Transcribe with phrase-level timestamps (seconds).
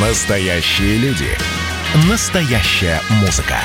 [0.00, 1.26] Настоящие люди.
[2.08, 3.56] Настоящая музыка.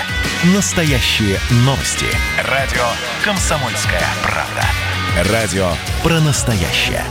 [0.55, 2.07] Настоящие новости.
[2.49, 2.81] Радио
[3.23, 5.31] «Комсомольская правда».
[5.31, 7.03] Радио про настоящее.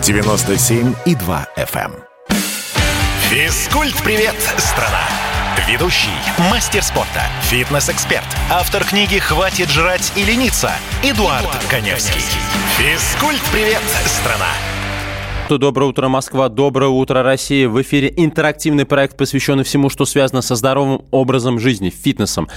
[0.00, 1.92] 97,2 FM.
[1.92, 2.36] эм.
[3.28, 5.06] Физкульт-привет, страна!
[5.68, 6.08] Ведущий,
[6.50, 10.72] мастер спорта, фитнес-эксперт, автор книги «Хватит жрать и лениться»
[11.02, 12.24] Эдуард, Коневский.
[12.78, 14.48] Физкульт-привет, страна!
[15.58, 16.48] Доброе утро, Москва.
[16.48, 17.68] Доброе утро, Россия.
[17.68, 22.48] В эфире интерактивный проект, посвященный всему, что связано со здоровым образом жизни, фитнесом,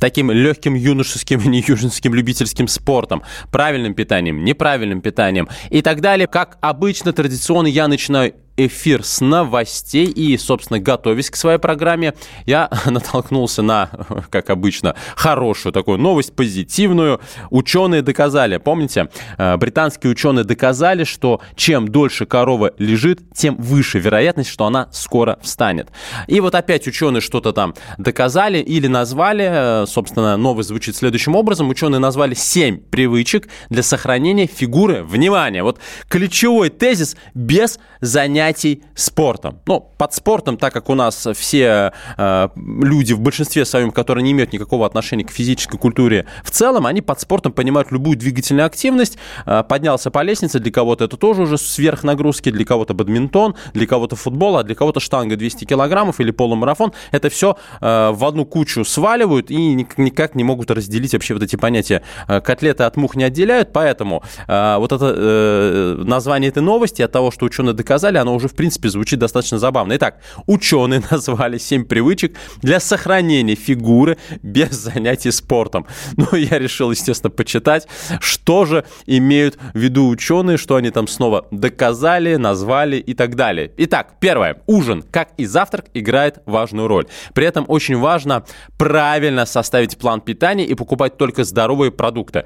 [0.00, 6.26] таким легким юношеским и не юношеским любительским спортом, правильным питанием, неправильным питанием и так далее.
[6.26, 12.14] Как обычно, традиционно я начинаю эфир с новостей и, собственно, готовясь к своей программе,
[12.46, 13.90] я натолкнулся на,
[14.30, 17.20] как обычно, хорошую такую новость, позитивную.
[17.50, 24.50] Ученые доказали, помните, э, британские ученые доказали, что чем дольше корова лежит, тем выше вероятность,
[24.50, 25.88] что она скоро встанет.
[26.26, 31.70] И вот опять ученые что-то там доказали или назвали, э, собственно, новость звучит следующим образом.
[31.70, 35.02] Ученые назвали 7 привычек для сохранения фигуры.
[35.02, 39.60] Внимание, вот ключевой тезис без занятий занятий спортом.
[39.66, 44.32] Ну, под спортом, так как у нас все э, люди в большинстве своем, которые не
[44.32, 49.16] имеют никакого отношения к физической культуре в целом, они под спортом понимают любую двигательную активность.
[49.46, 54.16] Э, поднялся по лестнице, для кого-то это тоже уже сверхнагрузки, для кого-то бадминтон, для кого-то
[54.16, 56.92] футбол, а для кого-то штанга 200 килограммов или полумарафон.
[57.12, 61.56] Это все э, в одну кучу сваливают и никак не могут разделить вообще вот эти
[61.56, 62.02] понятия.
[62.26, 67.12] Э, котлеты от мух не отделяют, поэтому э, вот это э, название этой новости от
[67.12, 69.96] того, что ученые доказали, оно уже, в принципе, звучит достаточно забавно.
[69.96, 75.86] Итак, ученые назвали 7 привычек для сохранения фигуры без занятий спортом.
[76.16, 77.88] Ну, я решил, естественно, почитать,
[78.20, 83.72] что же имеют в виду ученые, что они там снова доказали, назвали и так далее.
[83.78, 84.62] Итак, первое.
[84.66, 87.06] Ужин, как и завтрак, играет важную роль.
[87.34, 88.44] При этом очень важно
[88.78, 92.44] правильно составить план питания и покупать только здоровые продукты.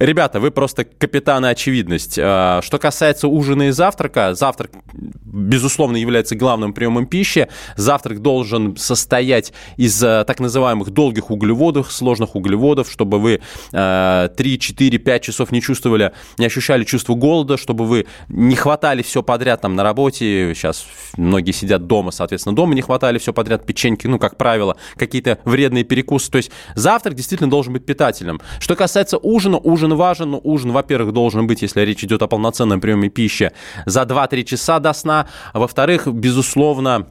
[0.00, 2.18] Ребята, вы просто капитаны очевидность.
[2.18, 7.48] А, что касается ужина и завтрака, завтрак, безусловно, является главным приемом пищи.
[7.76, 14.98] Завтрак должен состоять из а, так называемых долгих углеводов, сложных углеводов, чтобы вы 3, 4,
[14.98, 19.76] 5 часов не чувствовали, не ощущали чувство голода, чтобы вы не хватали все подряд там
[19.76, 20.54] на работе.
[20.54, 20.86] Сейчас
[21.18, 25.84] многие сидят дома, соответственно, дома не хватали все подряд, печеньки, ну, как правило, какие-то вредные
[25.84, 26.30] перекусы.
[26.30, 28.40] То есть завтрак действительно должен быть питательным.
[28.60, 32.80] Что касается ужина, ужин ужин важен, ужин, во-первых, должен быть, если речь идет о полноценном
[32.80, 33.50] приеме пищи,
[33.86, 35.26] за 2-3 часа до сна.
[35.54, 37.06] Во-вторых, безусловно, а,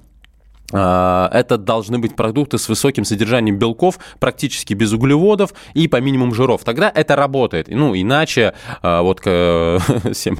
[0.72, 6.64] это должны быть продукты с высоким содержанием белков, практически без углеводов и по минимуму жиров.
[6.64, 7.68] Тогда это работает.
[7.70, 9.20] Ну, иначе а, вот
[10.14, 10.38] всем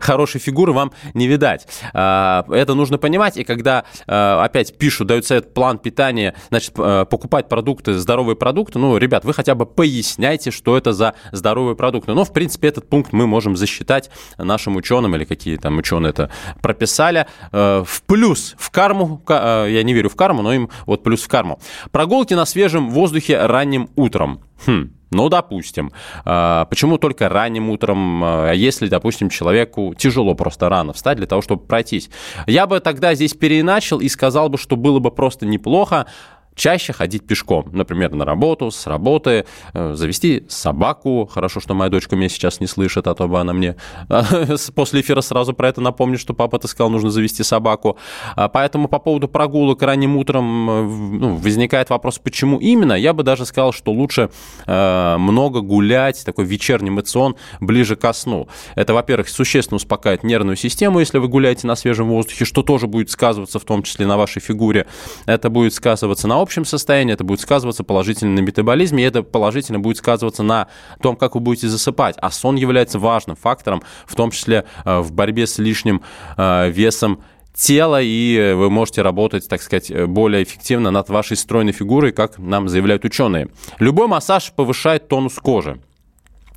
[0.00, 1.66] хорошей фигуры вам не видать.
[1.94, 3.36] А, это нужно понимать.
[3.36, 9.24] И когда опять пишут, дают совет план питания, значит, покупать продукты, здоровые продукты, ну, ребят,
[9.24, 12.12] вы хотя бы поясняйте, что это за здоровые продукты.
[12.12, 16.30] Но, в принципе, этот пункт мы можем засчитать нашим ученым или какие там ученые это
[16.62, 17.26] прописали.
[17.52, 19.22] В плюс, в карму
[19.70, 21.58] я не верю в карму, но им вот плюс в карму.
[21.90, 24.40] Прогулки на свежем воздухе ранним утром.
[24.66, 25.92] Хм, ну, допустим.
[26.24, 31.42] А, почему только ранним утром, а если, допустим, человеку тяжело просто рано встать для того,
[31.42, 32.10] чтобы пройтись?
[32.46, 36.06] Я бы тогда здесь переначал и сказал бы, что было бы просто неплохо
[36.60, 41.26] чаще ходить пешком, например, на работу, с работы, э, завести собаку.
[41.32, 43.76] Хорошо, что моя дочка меня сейчас не слышит, а то бы она мне
[44.74, 47.96] после эфира сразу про это напомнит, что папа ты сказал, нужно завести собаку.
[48.36, 52.92] А, поэтому по поводу прогулок ранним утром э, ну, возникает вопрос, почему именно.
[52.92, 54.28] Я бы даже сказал, что лучше
[54.66, 58.48] э, много гулять, такой вечерний мацион ближе ко сну.
[58.74, 63.08] Это, во-первых, существенно успокаивает нервную систему, если вы гуляете на свежем воздухе, что тоже будет
[63.08, 64.86] сказываться в том числе на вашей фигуре.
[65.24, 69.78] Это будет сказываться на общем состоянии, это будет сказываться положительно на метаболизме, и это положительно
[69.78, 70.68] будет сказываться на
[71.02, 72.16] том, как вы будете засыпать.
[72.18, 76.02] А сон является важным фактором, в том числе э, в борьбе с лишним
[76.36, 77.22] э, весом
[77.54, 82.68] тела, и вы можете работать, так сказать, более эффективно над вашей стройной фигурой, как нам
[82.68, 83.48] заявляют ученые.
[83.78, 85.80] Любой массаж повышает тонус кожи.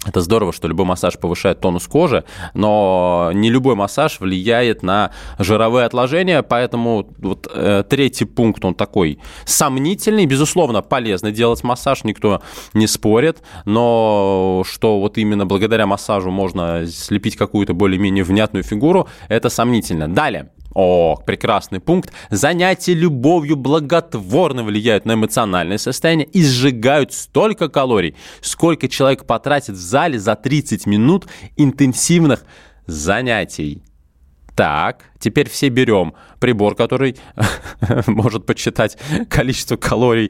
[0.06, 5.86] Это здорово, что любой массаж повышает тонус кожи, но не любой массаж влияет на жировые
[5.86, 10.26] отложения, поэтому вот э, третий пункт, он такой сомнительный.
[10.26, 12.42] Безусловно, полезно делать массаж, никто
[12.74, 19.50] не спорит, но что вот именно благодаря массажу можно слепить какую-то более-менее внятную фигуру, это
[19.50, 20.14] сомнительно.
[20.14, 22.12] Далее, о, прекрасный пункт.
[22.30, 29.80] Занятия любовью благотворно влияют на эмоциональное состояние и сжигают столько калорий, сколько человек потратит в
[29.80, 31.28] зале за 30 минут
[31.58, 32.44] интенсивных
[32.86, 33.84] занятий.
[34.56, 37.16] Так, Теперь все берем прибор, который
[38.08, 38.98] может подсчитать
[39.30, 40.30] количество калорий,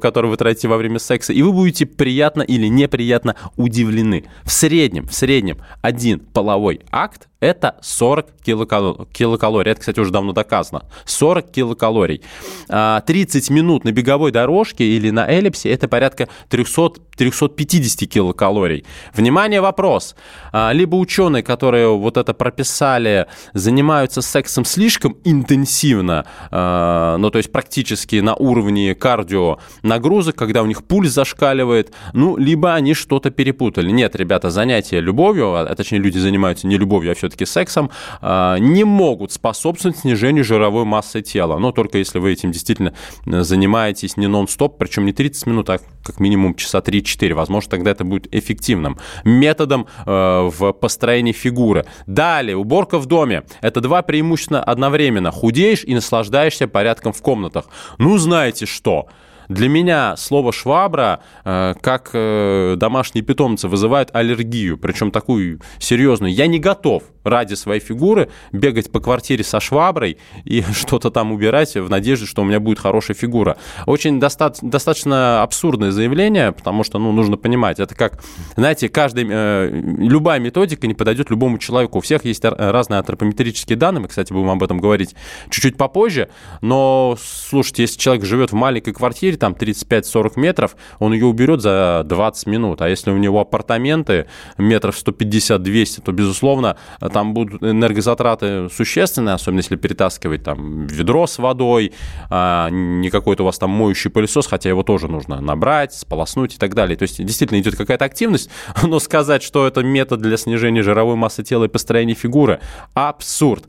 [0.00, 4.24] которые вы тратите во время секса, и вы будете приятно или неприятно удивлены.
[4.44, 9.06] В среднем, в среднем один половой акт это 40 килокал...
[9.12, 9.72] килокалорий.
[9.72, 10.84] Это, кстати, уже давно доказано.
[11.06, 12.22] 40 килокалорий.
[12.68, 18.84] 30 а, минут на беговой дорожке или на эллипсе– это порядка 300, 350 килокалорий.
[19.14, 20.16] Внимание, вопрос.
[20.52, 27.50] А, либо ученые, которые вот это прописали, занимаются сексом слишком интенсивно, а, ну, то есть
[27.50, 33.90] практически на уровне кардио нагрузок, когда у них пульс зашкаливает, ну, либо они что-то перепутали.
[33.90, 37.90] Нет, ребята, занятия любовью, а точнее люди занимаются не любовью, а все все-таки сексом,
[38.20, 41.58] а, не могут способствовать снижению жировой массы тела.
[41.58, 42.92] Но только если вы этим действительно
[43.26, 47.34] э, занимаетесь не нон-стоп, причем не 30 минут, а как минимум часа 3-4.
[47.34, 51.86] Возможно, тогда это будет эффективным методом э, в построении фигуры.
[52.06, 53.44] Далее, уборка в доме.
[53.60, 55.30] Это два преимущества одновременно.
[55.30, 57.66] Худеешь и наслаждаешься порядком в комнатах.
[57.98, 59.06] Ну, знаете что?
[59.50, 66.32] Для меня слово «швабра», э, как э, домашние питомцы, вызывает аллергию, причем такую серьезную.
[66.32, 71.74] Я не готов ради своей фигуры бегать по квартире со шваброй и что-то там убирать
[71.74, 73.56] в надежде, что у меня будет хорошая фигура.
[73.86, 78.22] Очень доста- достаточно абсурдное заявление, потому что, ну, нужно понимать, это как,
[78.54, 79.68] знаете, каждый, э,
[79.98, 81.98] любая методика не подойдет любому человеку.
[81.98, 85.16] У всех есть разные антропометрические данные, мы, кстати, будем об этом говорить
[85.50, 86.28] чуть-чуть попозже,
[86.60, 92.02] но, слушайте, если человек живет в маленькой квартире, там 35-40 метров, он ее уберет за
[92.04, 92.82] 20 минут.
[92.82, 94.26] А если у него апартаменты
[94.58, 96.76] метров 150-200, то, безусловно,
[97.12, 101.92] там будут энергозатраты существенные, особенно если перетаскивать там ведро с водой,
[102.28, 106.58] а не какой-то у вас там моющий пылесос, хотя его тоже нужно набрать, сполоснуть и
[106.58, 106.96] так далее.
[106.96, 108.50] То есть действительно идет какая-то активность,
[108.82, 112.60] но сказать, что это метод для снижения жировой массы тела и построения фигуры–
[112.94, 113.64] абсурд.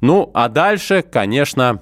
[0.00, 1.80] Ну, а дальше, конечно,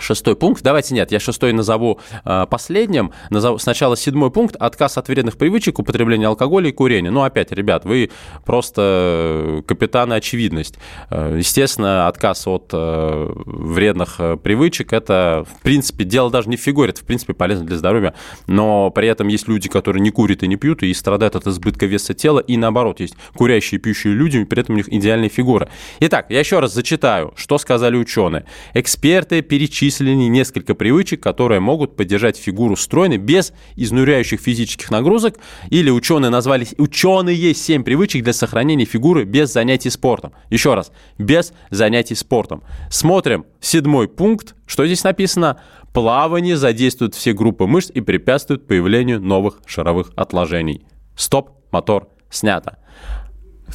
[0.00, 0.62] Шестой пункт.
[0.62, 3.12] Давайте нет, я шестой назову э, последним.
[3.30, 4.56] Назову сначала седьмой пункт.
[4.56, 7.10] Отказ от вредных привычек, употребления алкоголя и курения.
[7.10, 8.10] Ну, опять, ребят, вы
[8.44, 10.76] просто капитаны очевидность.
[11.10, 16.90] Э, естественно, отказ от э, вредных привычек– это, в принципе, дело даже не в фигуре,
[16.90, 18.14] это, в принципе, полезно для здоровья.
[18.46, 21.86] Но при этом есть люди, которые не курят и не пьют, и страдают от избытка
[21.86, 25.28] веса тела, и наоборот, есть курящие и пьющие люди, и при этом у них идеальная
[25.28, 25.68] фигура.
[26.00, 28.44] Итак, я еще раз зачитаю, что сказали ученые.
[28.74, 35.38] Эксперты перечислены перечислены несколько привычек, которые могут поддержать фигуру стройной без изнуряющих физических нагрузок,
[35.70, 40.32] или ученые назвали ученые 7 привычек для сохранения фигуры без занятий спортом.
[40.50, 42.62] Еще раз, без занятий спортом.
[42.90, 44.54] Смотрим седьмой пункт.
[44.66, 45.60] Что здесь написано?
[45.94, 50.82] Плавание задействует все группы мышц и препятствует появлению новых шаровых отложений.
[51.16, 52.78] Стоп, мотор снято.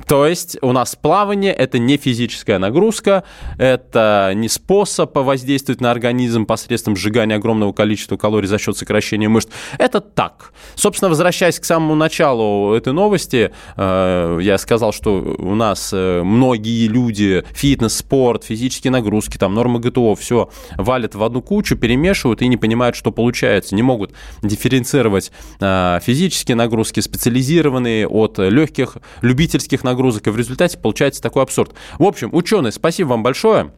[0.07, 3.23] То есть у нас плавание– это не физическая нагрузка,
[3.57, 9.49] это не способ воздействовать на организм посредством сжигания огромного количества калорий за счет сокращения мышц.
[9.77, 10.53] Это так.
[10.75, 16.87] Собственно, возвращаясь к самому началу этой новости, э, я сказал, что у нас э, многие
[16.87, 22.47] люди фитнес, спорт, физические нагрузки, там нормы ГТО, все валят в одну кучу, перемешивают и
[22.47, 23.75] не понимают, что получается.
[23.75, 31.21] Не могут дифференцировать э, физические нагрузки, специализированные от легких любительских нагрузок, и в результате получается
[31.21, 31.73] такой абсурд.
[31.99, 33.71] В общем, ученые, спасибо вам большое.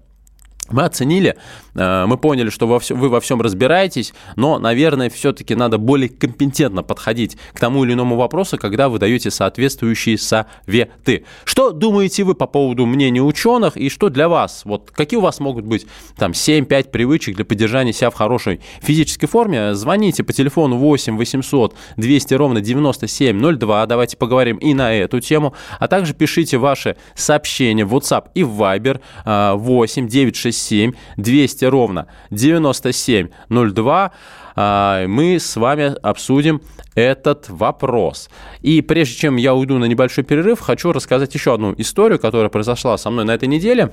[0.71, 1.35] Мы оценили,
[1.75, 7.37] э, мы поняли, что вы во всем разбираетесь, но, наверное, все-таки надо более компетентно подходить
[7.53, 11.25] к тому или иному вопросу, когда вы даете соответствующие советы.
[11.43, 14.63] Что думаете вы по поводу мнения ученых и что для вас?
[14.65, 15.85] Вот какие у вас могут быть
[16.17, 19.75] там 7-5 привычек для поддержания себя в хорошей физической форме?
[19.75, 25.87] Звоните по телефону 8 800 200 ровно 9702, давайте поговорим и на эту тему, а
[25.87, 34.11] также пишите ваши сообщения в WhatsApp и в Viber 8 967 7 200 ровно 9702
[34.55, 36.61] а, мы с вами обсудим
[36.95, 38.29] этот вопрос.
[38.61, 42.97] И прежде чем я уйду на небольшой перерыв, хочу рассказать еще одну историю, которая произошла
[42.97, 43.91] со мной на этой неделе.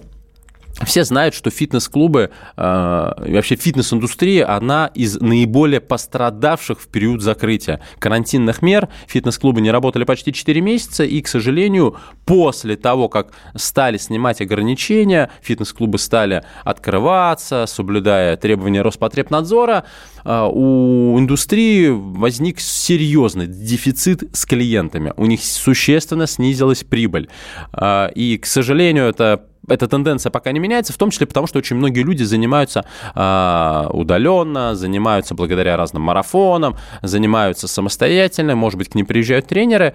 [0.84, 8.62] Все знают, что фитнес-клубы, э, вообще фитнес-индустрия, она из наиболее пострадавших в период закрытия карантинных
[8.62, 8.88] мер.
[9.06, 15.30] Фитнес-клубы не работали почти 4 месяца, и, к сожалению, после того, как стали снимать ограничения,
[15.42, 19.84] фитнес-клубы стали открываться, соблюдая требования Роспотребнадзора,
[20.24, 25.12] у индустрии возник серьезный дефицит с клиентами.
[25.16, 27.28] У них существенно снизилась прибыль.
[27.72, 31.58] Э, и, к сожалению, это эта тенденция пока не меняется, в том числе потому, что
[31.58, 38.94] очень многие люди занимаются э, удаленно, занимаются благодаря разным марафонам, занимаются самостоятельно, может быть, к
[38.96, 39.94] ним приезжают тренеры.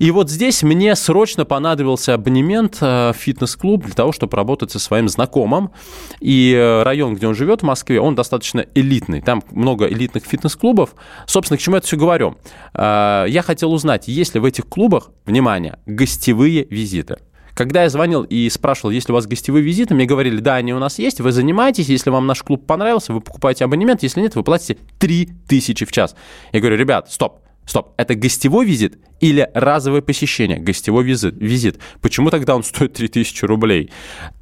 [0.00, 5.10] И вот здесь мне срочно понадобился абонемент в фитнес-клуб для того, чтобы работать со своим
[5.10, 5.72] знакомым.
[6.20, 9.20] И район, где он живет в Москве, он достаточно элитный.
[9.20, 10.94] Там много элитных фитнес-клубов.
[11.26, 12.38] Собственно, к чему я это все говорю?
[12.74, 17.18] Я хотел узнать, есть ли в этих клубах, внимание, гостевые визиты.
[17.52, 20.72] Когда я звонил и спрашивал, есть ли у вас гостевые визиты, мне говорили, да, они
[20.72, 24.34] у нас есть, вы занимаетесь, если вам наш клуб понравился, вы покупаете абонемент, если нет,
[24.34, 26.16] вы платите 3000 в час.
[26.52, 27.39] Я говорю, ребят, стоп,
[27.70, 30.58] Стоп, это гостевой визит или разовое посещение?
[30.58, 31.36] Гостевой визит.
[31.38, 31.78] визит.
[32.00, 33.92] Почему тогда он стоит 3000 рублей?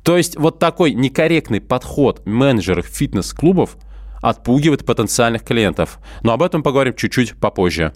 [0.03, 3.77] То есть вот такой некорректный подход менеджеров фитнес-клубов
[4.23, 5.99] отпугивает потенциальных клиентов.
[6.23, 7.93] Но об этом поговорим чуть-чуть попозже.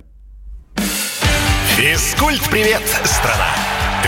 [1.77, 3.55] Физкульт-привет, страна!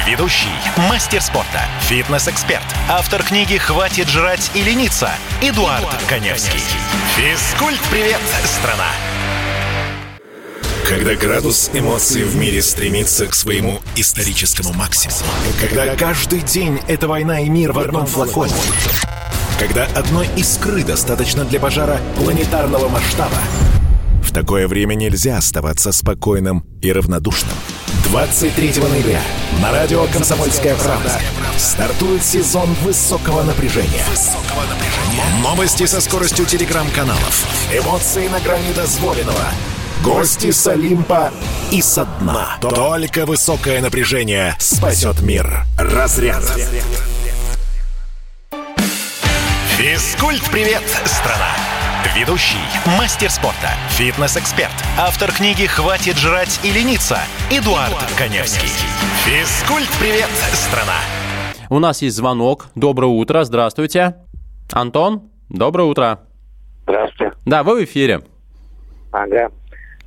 [0.06, 0.52] Ведущий,
[0.90, 5.08] мастер спорта, фитнес-эксперт, автор книги «Хватит жрать и лениться»
[5.40, 6.60] Эдуард, Эдуард Коневский.
[7.16, 8.88] Физкульт-привет, страна!
[10.88, 15.18] Когда градус эмоций в мире стремится к своему историческому максимуму.
[15.58, 18.52] Когда каждый день— это война и мир в одном флаконе.
[19.58, 23.38] Когда одной искры достаточно для пожара планетарного масштаба.
[24.22, 27.56] В такое время нельзя оставаться спокойным и равнодушным.
[28.10, 29.22] 23 ноября
[29.62, 31.18] на радио «Комсомольская правда»
[31.56, 34.04] стартует сезон высокого напряжения.
[35.42, 37.46] Новости со скоростью телеграм-каналов.
[37.72, 39.48] Эмоции на грани дозволенного.
[40.04, 41.30] Гости с Олимпа
[41.73, 42.58] и со дна.
[42.61, 45.64] Только высокое напряжение спасет мир.
[45.78, 46.42] Разряд.
[49.78, 51.49] Физкульт-привет, страна!
[52.14, 52.58] Ведущий,
[52.99, 57.18] мастер спорта, фитнес-эксперт, автор книги «Хватит жрать и лениться»
[57.50, 58.68] Эдуард, Эдуард Коневский.
[59.25, 60.99] Физкульт-привет, страна!
[61.70, 62.66] У нас есть звонок.
[62.75, 64.16] Доброе утро, здравствуйте.
[64.70, 66.20] Антон, доброе утро.
[66.82, 67.34] Здравствуйте.
[67.46, 68.20] Да, вы в эфире.
[69.12, 69.49] Ага.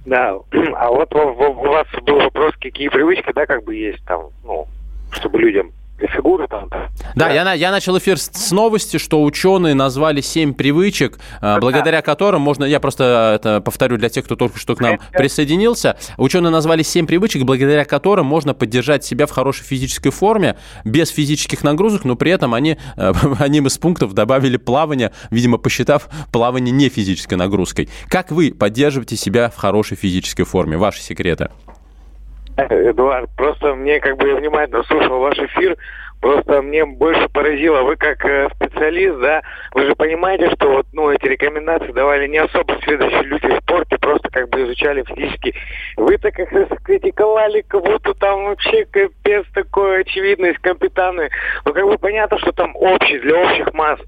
[0.08, 0.40] Да,
[0.78, 4.66] а вот у вас был вопрос, какие привычки, да, как бы есть там, ну,
[5.12, 5.74] чтобы людям
[6.06, 6.70] фигуры там.
[6.70, 7.30] Да, да.
[7.32, 11.60] Я, я начал эфир с, с новости, что ученые назвали семь привычек, да.
[11.60, 15.98] благодаря которым можно, я просто это повторю для тех, кто только что к нам присоединился,
[16.18, 21.64] ученые назвали семь привычек, благодаря которым можно поддержать себя в хорошей физической форме, без физических
[21.64, 22.78] нагрузок, но при этом они
[23.40, 27.90] одним из пунктов добавили плавание, видимо, посчитав плавание не физической нагрузкой.
[28.10, 30.78] Как вы поддерживаете себя в хорошей физической форме?
[30.78, 31.50] Ваши секреты.
[32.58, 35.78] Эдуард, просто мне как бы я внимательно слушал ваш эфир,
[36.20, 39.42] просто мне больше поразило, вы как э, специалист, да,
[39.74, 43.98] вы же понимаете, что вот, ну, эти рекомендации давали не особо следующие люди в спорте,
[44.00, 45.54] просто как бы изучали физически.
[45.98, 46.50] Вы так как
[46.84, 51.30] критиковали, как будто там вообще капец такой очевидный, скомпетентный.
[51.64, 54.00] Ну, как бы понятно, что там общий, для общих масс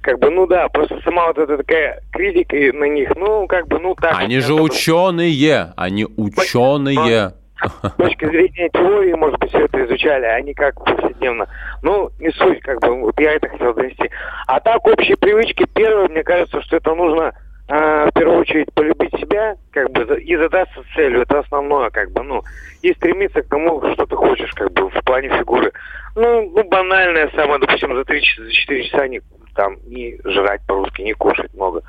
[0.00, 3.78] как бы, ну да, просто сама вот эта такая критика на них, ну, как бы,
[3.78, 4.14] ну так.
[4.16, 7.34] Они же ученые, они ученые.
[7.60, 11.46] С точки зрения теории, может быть, все это изучали, а не как повседневно.
[11.82, 14.10] Ну, не суть, как бы, вот я это хотел донести.
[14.46, 17.32] А так, общие привычки, первое, мне кажется, что это нужно
[17.68, 22.22] э, в первую очередь полюбить себя, как бы, и задаться целью, это основное, как бы,
[22.22, 22.42] ну,
[22.82, 25.72] и стремиться к тому, что ты хочешь, как бы, в плане фигуры.
[26.14, 29.20] Ну, ну банальное самое, допустим, за 3 часа, за 4 часа не,
[29.56, 31.82] там, не жрать по-русски, не кушать много.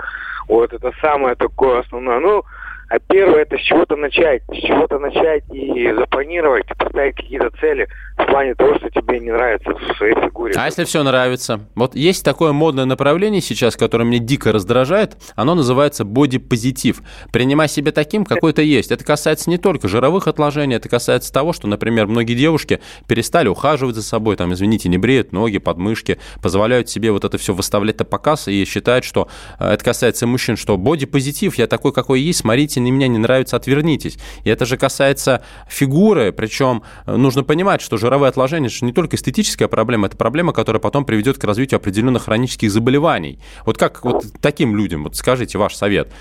[0.47, 2.19] Вот, это самое такое основное.
[2.19, 2.43] Ну,
[2.89, 7.87] а первое это с чего-то начать, с чего-то начать и запланировать, поставить какие-то цели
[8.19, 10.53] в плане того, что тебе не нравится в своей фигуре.
[10.55, 11.61] А если все нравится?
[11.75, 17.01] Вот есть такое модное направление сейчас, которое мне дико раздражает, оно называется бодипозитив.
[17.31, 18.91] Принимай себя таким, какой ты есть.
[18.91, 23.95] Это касается не только жировых отложений, это касается того, что, например, многие девушки перестали ухаживать
[23.95, 28.05] за собой, там, извините, не бреют ноги, подмышки, позволяют себе вот это все выставлять на
[28.05, 32.79] показ и считают, что э, это касается мужчин, что бодипозитив, я такой, какой есть, смотрите,
[32.79, 34.17] если мне не нравится, отвернитесь.
[34.43, 39.15] И это же касается фигуры, причем э, нужно понимать, что жировые отложения– это не только
[39.15, 43.39] эстетическая проблема, это проблема, которая потом приведет к развитию определенных хронических заболеваний.
[43.65, 46.11] Вот как вот таким людям, вот скажите ваш совет,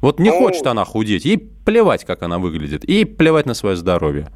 [0.00, 3.76] вот не ну, хочет она худеть, ей плевать, как она выглядит, и плевать на свое
[3.76, 4.28] здоровье.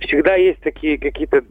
[0.00, 1.42] Всегда есть такие какие-то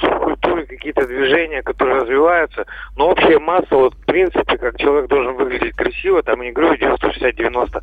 [0.00, 2.64] субкультуры, какие-то движения, которые развиваются,
[2.96, 7.82] но общая масса, вот в принципе, как человек должен выглядеть красиво, там, не говорю, 90-60-90,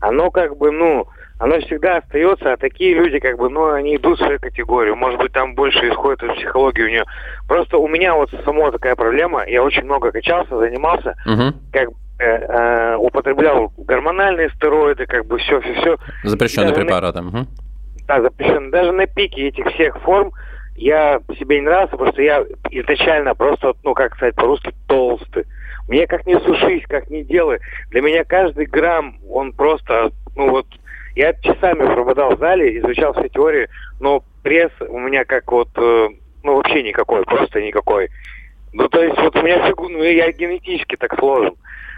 [0.00, 1.08] оно как бы, ну,
[1.40, 4.94] оно всегда остается, а такие люди, как бы, ну, они идут в свою категорию.
[4.94, 7.04] Может быть, там больше исходит из психологии у нее.
[7.48, 9.46] Просто у меня вот само такая проблема.
[9.46, 11.54] Я очень много качался, занимался, uh-huh.
[11.72, 15.96] как э, э, употреблял гормональные стероиды, как бы все, все, все.
[16.24, 17.22] Запрещенные препараты.
[17.22, 17.28] На...
[17.28, 17.46] Угу.
[18.06, 18.70] Да, запрещенные.
[18.70, 20.32] Даже на пике этих всех форм
[20.76, 25.46] я себе не нравился, потому что я изначально просто, ну, как сказать по-русски, толстый.
[25.88, 27.60] Мне как не сушись, как не делай.
[27.88, 30.66] Для меня каждый грамм, он просто, ну вот,
[31.14, 33.68] я часами пропадал в зале, изучал все теории,
[34.00, 36.08] но пресс у меня как вот, э,
[36.42, 38.08] ну, вообще никакой, просто никакой.
[38.72, 41.54] Ну, то есть вот у меня фигу, ну, я генетически так сложен,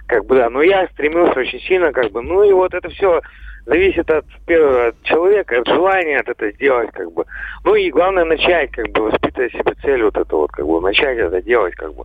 [0.07, 3.21] как бы, да, но я стремился очень сильно, как бы, ну, и вот это все
[3.67, 7.25] зависит от первого от человека, от желания от это сделать, как бы.
[7.65, 11.19] Ну и главное начать, как бы, воспитывать себе цель вот это вот, как бы, начать
[11.19, 12.05] это делать, как бы.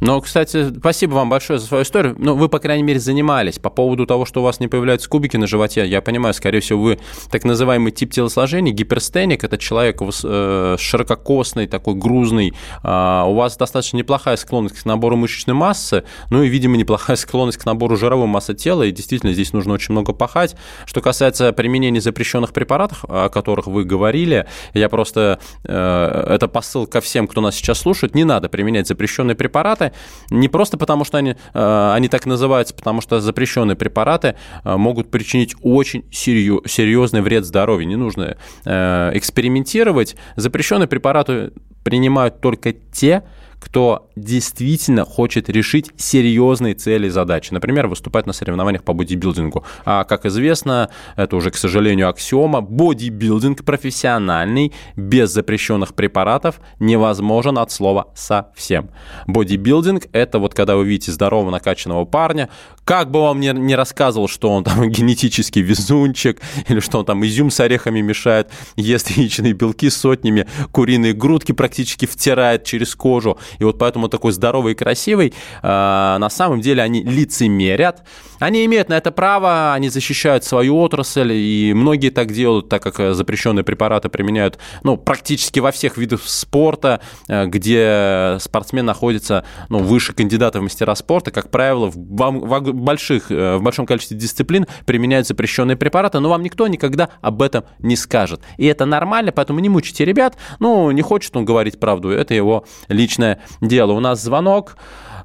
[0.00, 2.14] Ну, кстати, спасибо вам большое за свою историю.
[2.18, 3.58] Ну, вы, по крайней мере, занимались.
[3.58, 6.82] По поводу того, что у вас не появляются кубики на животе, я понимаю, скорее всего,
[6.82, 6.98] вы
[7.30, 12.52] так называемый тип телосложения, гиперстеник, это человек э, ширококосный, такой грузный.
[12.82, 17.58] А, у вас достаточно неплохая склонность к набору мышечной массы, ну и, видимо, неплохая склонность
[17.58, 20.56] к набору жировой массы тела, и действительно здесь нужно очень много пахать.
[20.84, 25.40] Что касается применения запрещенных препаратов, о которых вы говорили, я просто...
[25.64, 29.92] Э, это посыл ко всем, кто нас сейчас слушает, не надо применять запрещенные препараты, препараты
[30.30, 35.10] не просто потому, что они, э, они так называются, потому что запрещенные препараты э, могут
[35.10, 37.88] причинить очень серьезный вред здоровью.
[37.88, 40.16] Не нужно э, экспериментировать.
[40.36, 41.52] Запрещенные препараты
[41.82, 43.22] принимают только те,
[43.66, 47.52] кто действительно хочет решить серьезные цели и задачи.
[47.52, 49.64] Например, выступать на соревнованиях по бодибилдингу.
[49.84, 57.72] А, как известно, это уже, к сожалению, аксиома, бодибилдинг профессиональный, без запрещенных препаратов, невозможен от
[57.72, 58.90] слова совсем.
[59.26, 62.48] Бодибилдинг– это вот когда вы видите здорового накачанного парня,
[62.84, 67.26] как бы вам ни, ни рассказывал, что он там генетический везунчик, или что он там
[67.26, 73.64] изюм с орехами мешает, ест яичные белки сотнями, куриные грудки практически втирает через кожу, и
[73.64, 78.04] вот поэтому такой здоровый и красивый, а, на самом деле они лицемерят.
[78.38, 83.14] Они имеют на это право, они защищают свою отрасль, и многие так делают, так как
[83.14, 90.12] запрещенные препараты применяют ну, практически во всех видах спорта, э, где спортсмен находится ну, выше
[90.12, 95.26] кандидата в мастера спорта, как правило, в, в, больших, э, в большом количестве дисциплин применяют
[95.26, 98.40] запрещенные препараты, но вам никто никогда об этом не скажет.
[98.58, 100.36] И это нормально, поэтому не мучайте ребят.
[100.58, 103.92] Ну, не хочет он говорить правду, это его личное дело.
[103.92, 104.76] У нас звонок.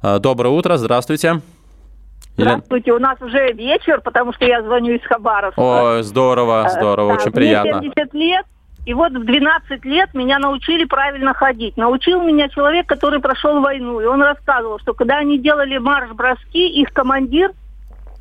[0.02, 1.40] Э, доброе утро, здравствуйте.
[2.36, 5.60] Здравствуйте, у нас уже вечер, потому что я звоню из Хабаровска.
[5.60, 7.78] Ой, здорово, э, здорово, очень приятно.
[7.78, 8.46] Мне 70 лет,
[8.86, 11.76] и вот в 12 лет меня научили правильно ходить.
[11.76, 14.00] Научил меня человек, который прошел войну.
[14.00, 17.52] И он рассказывал, что когда они делали марш-броски, их командир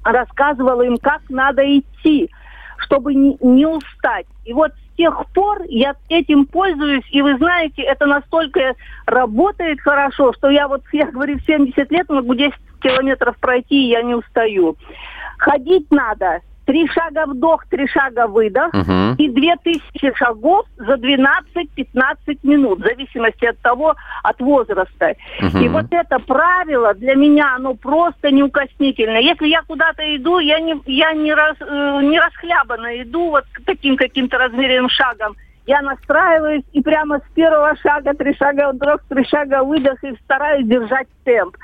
[0.04, 2.30] рассказывал им, как надо идти,
[2.78, 4.28] чтобы не, не устать.
[4.46, 8.76] И вот тех пор я этим пользуюсь, и вы знаете, это настолько
[9.06, 13.90] работает хорошо, что я вот, я говорю, в 70 лет могу 10 километров пройти, и
[13.90, 14.76] я не устаю.
[15.38, 16.42] Ходить надо.
[16.72, 18.74] Три шага вдох, три шага выдох.
[18.74, 19.16] Угу.
[19.18, 25.16] И две тысячи шагов за 12-15 минут, в зависимости от того, от возраста.
[25.42, 25.58] Угу.
[25.58, 29.18] И вот это правило для меня, оно просто неукоснительно.
[29.18, 33.98] Если я куда-то иду, я не, я не, раз, э, не расхлябанно иду вот таким
[33.98, 39.64] каким-то размеренным шагом я настраиваюсь и прямо с первого шага, три шага вдох, три шага
[39.64, 41.56] выдох и стараюсь держать темп.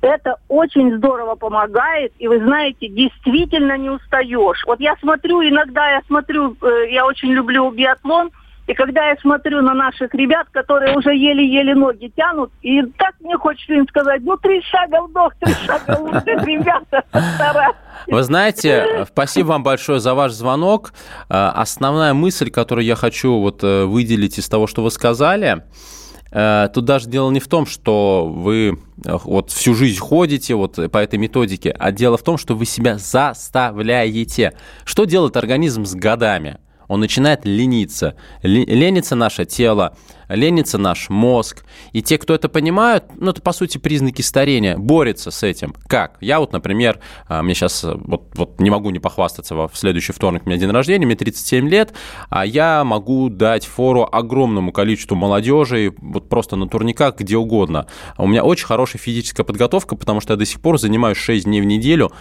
[0.00, 4.62] Это очень здорово помогает, и вы знаете, действительно не устаешь.
[4.66, 8.30] Вот я смотрю, иногда я смотрю, э, я очень люблю биатлон,
[8.66, 13.36] и когда я смотрю на наших ребят, которые уже еле-еле ноги тянут, и так мне
[13.36, 17.76] хочется им сказать, ну, три шага вдох, три шага выдох, ребята, старайтесь.
[18.08, 20.92] Вы знаете, спасибо вам большое за ваш звонок.
[21.28, 25.62] Э, основная мысль, которую я хочу вот э, выделить из того, что вы сказали,
[26.32, 30.98] э, Тут даже дело не в том, что вы вот всю жизнь ходите вот по
[30.98, 34.54] этой методике, а дело в том, что вы себя заставляете.
[34.84, 36.58] Что делает организм с годами?
[36.88, 38.14] Он начинает лениться.
[38.42, 39.96] Ленится наше тело,
[40.28, 41.64] ленится наш мозг.
[41.92, 45.74] И те, кто это понимают, ну, это, по сути, признаки старения, борются с этим.
[45.86, 46.16] Как?
[46.20, 50.12] Я вот, например, а, мне сейчас, э, вот, вот не могу не похвастаться, в следующий
[50.12, 51.94] вторник у меня день рождения, мне 37 лет,
[52.28, 57.86] а я могу дать фору огромному количеству молодежи, вот просто на турниках, где угодно.
[58.18, 61.60] У меня очень хорошая физическая подготовка, потому что я до сих пор занимаюсь 6 дней
[61.60, 62.12] в неделю,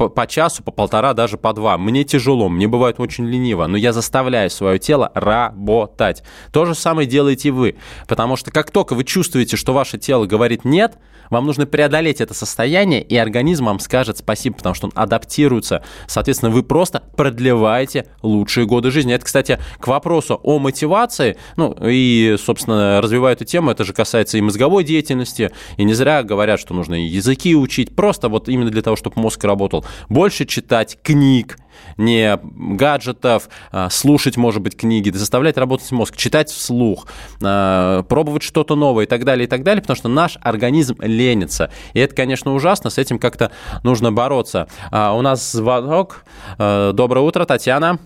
[0.00, 1.76] по, по часу, по полтора, даже по два.
[1.76, 6.22] Мне тяжело, мне бывает очень лениво, но я заставляю свое тело работать.
[6.52, 7.76] То же самое делаете вы.
[8.08, 10.98] Потому что как только вы чувствуете, что ваше тело говорит «нет»,
[11.30, 15.84] вам нужно преодолеть это состояние, и организм вам скажет спасибо, потому что он адаптируется.
[16.08, 19.14] Соответственно, вы просто продлеваете лучшие годы жизни.
[19.14, 21.36] Это, кстати, к вопросу о мотивации.
[21.56, 25.52] Ну, и, собственно, развивая эту тему, это же касается и мозговой деятельности.
[25.76, 29.20] И не зря говорят, что нужно и языки учить, просто вот именно для того, чтобы
[29.20, 29.84] мозг работал.
[30.08, 31.58] Больше читать книг,
[31.96, 37.06] не гаджетов, а, слушать, может быть, книги, заставлять работать мозг, читать вслух,
[37.42, 41.70] а, пробовать что-то новое и так далее, и так далее, потому что наш организм ленится.
[41.94, 43.50] И это, конечно, ужасно, с этим как-то
[43.82, 44.68] нужно бороться.
[44.90, 46.24] А, у нас звонок.
[46.58, 47.98] Доброе утро, Татьяна.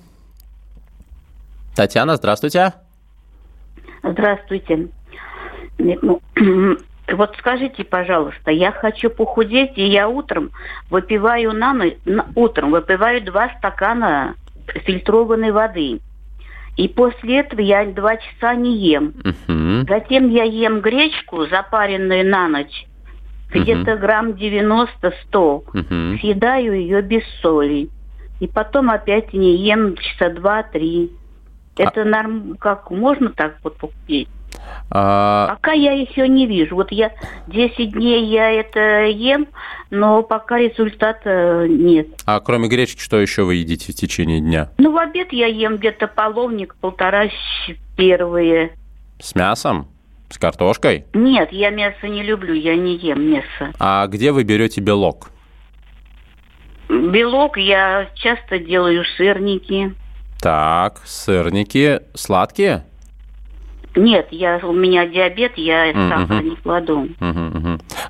[1.74, 2.74] Татьяна, здравствуйте.
[4.03, 4.88] Здравствуйте.
[7.12, 10.50] Вот скажите, пожалуйста, я хочу похудеть, и я утром
[10.90, 11.96] выпиваю на ночь,
[12.34, 14.34] утром выпиваю два стакана
[14.84, 16.00] фильтрованной воды.
[16.76, 19.14] И после этого я два часа не ем.
[19.20, 19.86] Угу.
[19.88, 22.86] Затем я ем гречку, запаренную на ночь,
[23.50, 24.00] где-то угу.
[24.00, 24.88] грамм 90-100.
[25.34, 26.18] Угу.
[26.20, 27.90] Съедаю ее без соли.
[28.40, 31.12] И потом опять не ем часа два-три.
[31.78, 32.04] А Это а...
[32.04, 32.56] норм...
[32.58, 34.28] как можно так вот похудеть?
[34.90, 35.48] А...
[35.56, 36.76] Пока я еще не вижу.
[36.76, 37.12] Вот я
[37.48, 39.48] 10 дней я это ем,
[39.90, 42.08] но пока результата нет.
[42.26, 44.70] А кроме гречки, что еще вы едите в течение дня?
[44.78, 47.28] Ну, в обед я ем где-то половник, полтора
[47.96, 48.72] первые.
[49.20, 49.88] С мясом?
[50.30, 51.04] С картошкой?
[51.14, 53.72] Нет, я мясо не люблю, я не ем мясо.
[53.78, 55.30] А где вы берете белок?
[56.88, 59.94] Белок я часто делаю сырники.
[60.40, 62.84] Так, сырники сладкие?
[63.96, 67.09] Нет, я, у меня диабет, я сахар не кладу.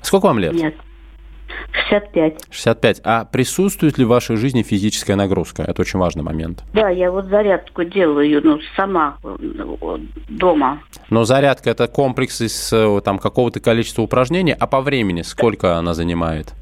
[0.01, 0.53] Сколько вам лет?
[0.53, 0.75] Нет.
[1.89, 2.47] 65.
[2.49, 3.01] 65.
[3.03, 5.63] А присутствует ли в вашей жизни физическая нагрузка?
[5.63, 6.63] Это очень важный момент.
[6.73, 9.17] Да, я вот зарядку делаю, ну, сама
[10.29, 10.81] дома.
[11.09, 15.93] Но зарядка– это комплекс из э, там, какого-то количества упражнений, а по времени сколько она
[15.93, 16.53] занимает?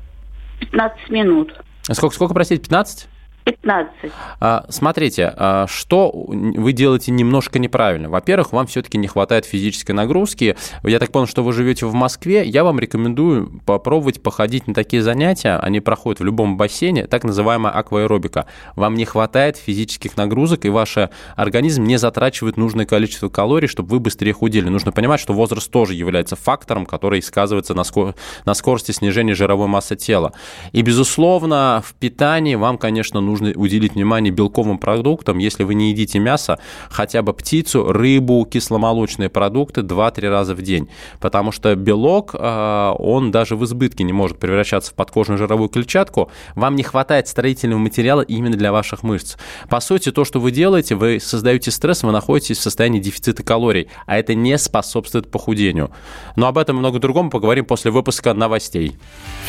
[0.60, 1.54] 15 минут.
[1.92, 3.08] Сколько, сколько простите, 15?
[3.44, 4.12] 15.
[4.40, 8.10] А, смотрите, а, что вы делаете немножко неправильно.
[8.10, 10.56] Во-первых, вам все-таки не хватает физической нагрузки.
[10.84, 12.46] Я так понял, что вы живете в Москве.
[12.46, 15.58] Я вам рекомендую попробовать походить на такие занятия.
[15.58, 18.46] Они проходят в любом бассейне, так называемая акваэробика.
[18.76, 20.98] Вам не хватает физических нагрузок, и ваш
[21.36, 24.70] организм не затрачивает нужное количество калорий, чтобы вы быстрее худели.
[24.70, 29.68] Нужно понимать, что возраст тоже является фактором, который сказывается на, скор- на скорости снижения жировой
[29.68, 30.34] массы тела.
[30.72, 35.40] И, безусловно, в питании вам, конечно, нужно нужно уделить внимание белковым продуктам.
[35.40, 40.88] Если вы не едите мясо, хотя бы птицу, рыбу, кисломолочные продукты 2-3 раза в день.
[41.20, 46.30] Потому что белок, а, он даже в избытке не может превращаться в подкожную жировую клетчатку.
[46.56, 49.38] Вам не хватает строительного материала именно для ваших мышц.
[49.70, 53.88] По сути, то, что вы делаете, вы создаете стресс, вы находитесь в состоянии дефицита калорий,
[54.06, 55.90] а это не способствует похудению.
[56.36, 58.98] Но об этом и много другом поговорим после выпуска новостей.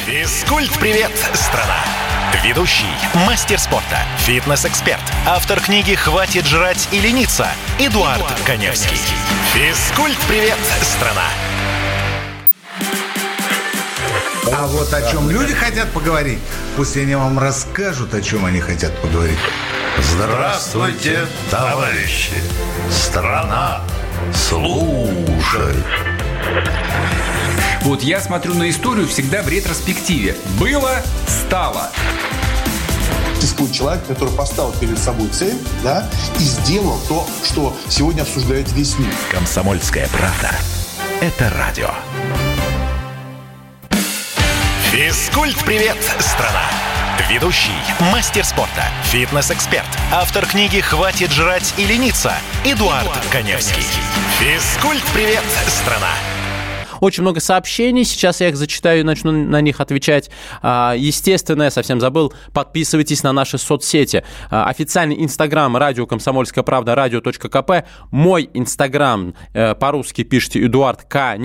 [0.07, 2.13] Физкульт-привет, страна!
[2.42, 2.85] Ведущий,
[3.27, 7.47] мастер спорта, фитнес-эксперт, автор книги «Хватит жрать и лениться»
[7.79, 8.99] Эдуард, Эдуард Коневский.
[9.53, 11.29] Физкульт-привет, страна!
[14.53, 16.40] А вот о чем люди хотят поговорить,
[16.77, 19.38] пусть они вам расскажут, о чем они хотят поговорить.
[19.99, 22.35] Здравствуйте, товарищи!
[22.90, 23.81] Страна
[24.35, 25.85] служит!
[27.85, 30.37] Вот я смотрю на историю всегда в ретроспективе.
[30.59, 31.90] Было, стало
[33.35, 36.09] существует человек, который поставил перед собой цель, да,
[36.40, 39.12] и сделал то, что сегодня обсуждает весь мир.
[39.31, 40.51] Комсомольская правда.
[41.20, 41.90] Это радио.
[44.90, 46.64] Физкульт-привет, страна!
[47.29, 47.70] Ведущий,
[48.01, 52.33] мастер спорта, фитнес-эксперт, автор книги «Хватит жрать и лениться»
[52.64, 53.75] Эдуард, Эдуард Коневский.
[53.75, 54.03] Коневский.
[54.40, 56.34] Физкульт-привет, страна!
[57.05, 60.31] Очень много сообщений, сейчас я их зачитаю и начну на них отвечать.
[60.62, 64.25] А, естественно, я совсем забыл, подписывайтесь на наши соцсети.
[64.51, 67.87] А, официальный инстаграм радио «Комсомольская правда» радио.кп.
[68.11, 71.37] Мой инстаграм э, по-русски пишите Эдуард К.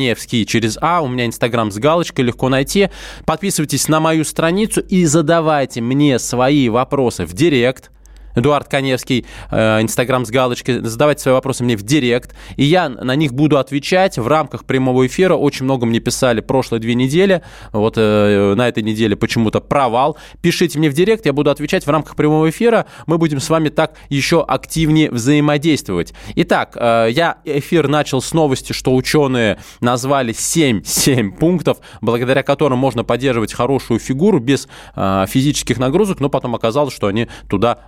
[0.47, 1.01] Через А.
[1.01, 2.87] У меня инстаграм с галочкой, легко найти.
[3.25, 7.91] Подписывайтесь на мою страницу и задавайте мне свои вопросы в директ–
[8.35, 10.83] Эдуард Коневский, э, Инстаграм с галочкой.
[10.83, 15.07] Задавайте свои вопросы мне в директ, и я на них буду отвечать в рамках прямого
[15.07, 15.35] эфира.
[15.35, 17.41] Очень много мне писали прошлые две недели.
[17.71, 20.17] Вот э, на этой неделе почему-то провал.
[20.41, 22.85] Пишите мне в директ, я буду отвечать в рамках прямого эфира.
[23.07, 26.13] Мы будем с вами так еще активнее взаимодействовать.
[26.35, 32.79] Итак, э, я эфир начал с новости, что ученые назвали 7, 7 пунктов, благодаря которым
[32.79, 37.79] можно поддерживать хорошую фигуру без физических нагрузок, но потом оказалось, что они туда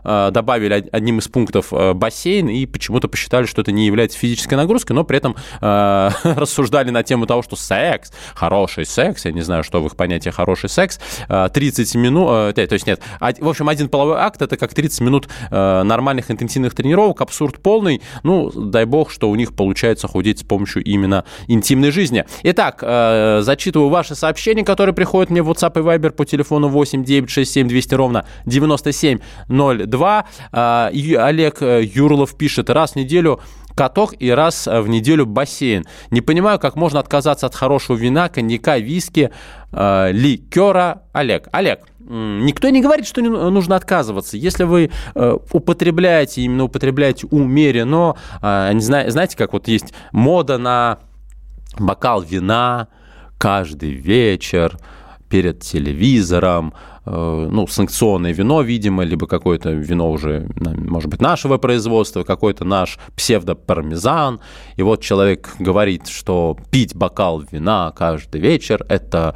[0.42, 4.96] добавили одним из пунктов э, бассейн и почему-то посчитали, что это не является физической нагрузкой,
[4.96, 9.64] но при этом э, рассуждали на тему того, что секс, хороший секс, я не знаю,
[9.64, 13.88] что в их понятии хороший секс, 30 э, минут, то есть нет, в общем, один
[13.88, 19.30] половой акт это как 30 минут нормальных интенсивных тренировок, абсурд полный, ну, дай бог, что
[19.30, 22.26] у них получается худеть с помощью именно интимной жизни.
[22.44, 22.80] Итак,
[23.44, 27.96] зачитываю ваши сообщения, которые приходят мне в WhatsApp и Viber по телефону 8 967 200
[27.96, 30.21] ровно 9702.
[30.52, 33.40] А, Олег э, Юрлов пишет, раз в неделю
[33.76, 35.86] каток и раз в неделю бассейн.
[36.10, 39.32] Не понимаю, как можно отказаться от хорошего вина, коньяка, виски,
[39.72, 41.04] э, ликера.
[41.14, 44.38] Олег, Олег, никто не говорит, что нужно отказываться.
[44.38, 51.00] Если вы э, употребляете, именно употребляете умеренно, не знаю, знаете, как вот есть мода на
[51.80, 52.88] бокал вина
[53.38, 54.78] каждый вечер
[55.30, 56.74] перед телевизором,
[57.06, 64.40] ну, санкционное вино, видимо, либо какое-то вино уже, может быть, нашего производства, какой-то наш псевдопармезан.
[64.76, 69.36] И вот человек говорит, что пить бокал вина каждый вечер– это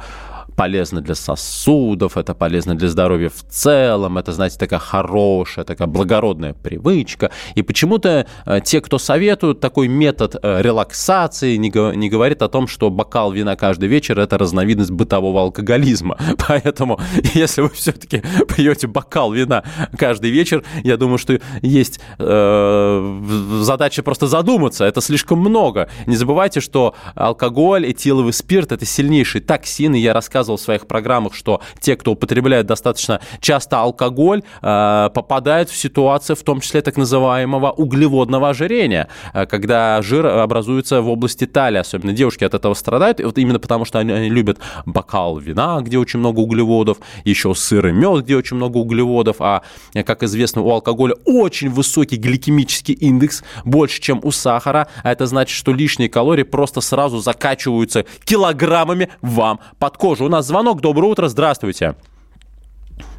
[0.56, 6.54] полезно для сосудов, это полезно для здоровья в целом, это, знаете, такая хорошая, такая благородная
[6.54, 7.30] привычка.
[7.54, 12.90] И почему-то э, те, кто советуют такой метод э, релаксации, не, говорит о том, что
[12.90, 16.18] бокал вина каждый вечер– это разновидность бытового алкоголизма.
[16.48, 16.98] Поэтому,
[17.34, 18.22] если вы все-таки
[18.56, 19.62] пьете бокал вина
[19.96, 23.22] каждый вечер, я думаю, что есть э,
[23.60, 24.84] задача просто задуматься.
[24.84, 25.88] Это слишком много.
[26.06, 30.86] Не забывайте, что алкоголь, этиловый спирт– это сильнейший токсин, и я рассказывал рассказывал в своих
[30.86, 36.82] программах, что те, кто употребляет достаточно часто алкоголь, э, попадают в ситуацию, в том числе
[36.82, 42.74] так называемого углеводного ожирения, э, когда жир образуется в области талии, особенно девушки от этого
[42.74, 46.98] страдают, и вот именно потому, что они, они любят бокал вина, где очень много углеводов,
[47.24, 49.62] еще сыр и мед, где очень много углеводов, а,
[50.04, 55.56] как известно, у алкоголя очень высокий гликемический индекс, больше, чем у сахара, а это значит,
[55.56, 60.24] что лишние калории просто сразу закачиваются килограммами вам под кожу.
[60.24, 60.80] У нас звонок.
[60.82, 61.28] Доброе утро.
[61.28, 61.94] Здравствуйте.